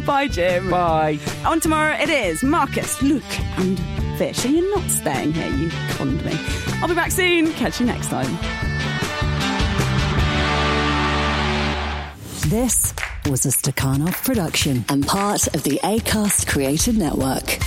[0.06, 0.70] Bye, Jim.
[0.70, 1.18] Bye.
[1.44, 3.22] On tomorrow, it is Marcus, Luke,
[3.58, 3.78] and
[4.18, 4.44] Fish.
[4.44, 6.32] And you're not staying here, you conned me.
[6.80, 7.52] I'll be back soon.
[7.52, 8.69] Catch you next time.
[12.48, 12.94] This
[13.28, 17.58] was a Stakhanov production and part of the ACAST Creative Network.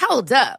[0.00, 0.58] Hold up.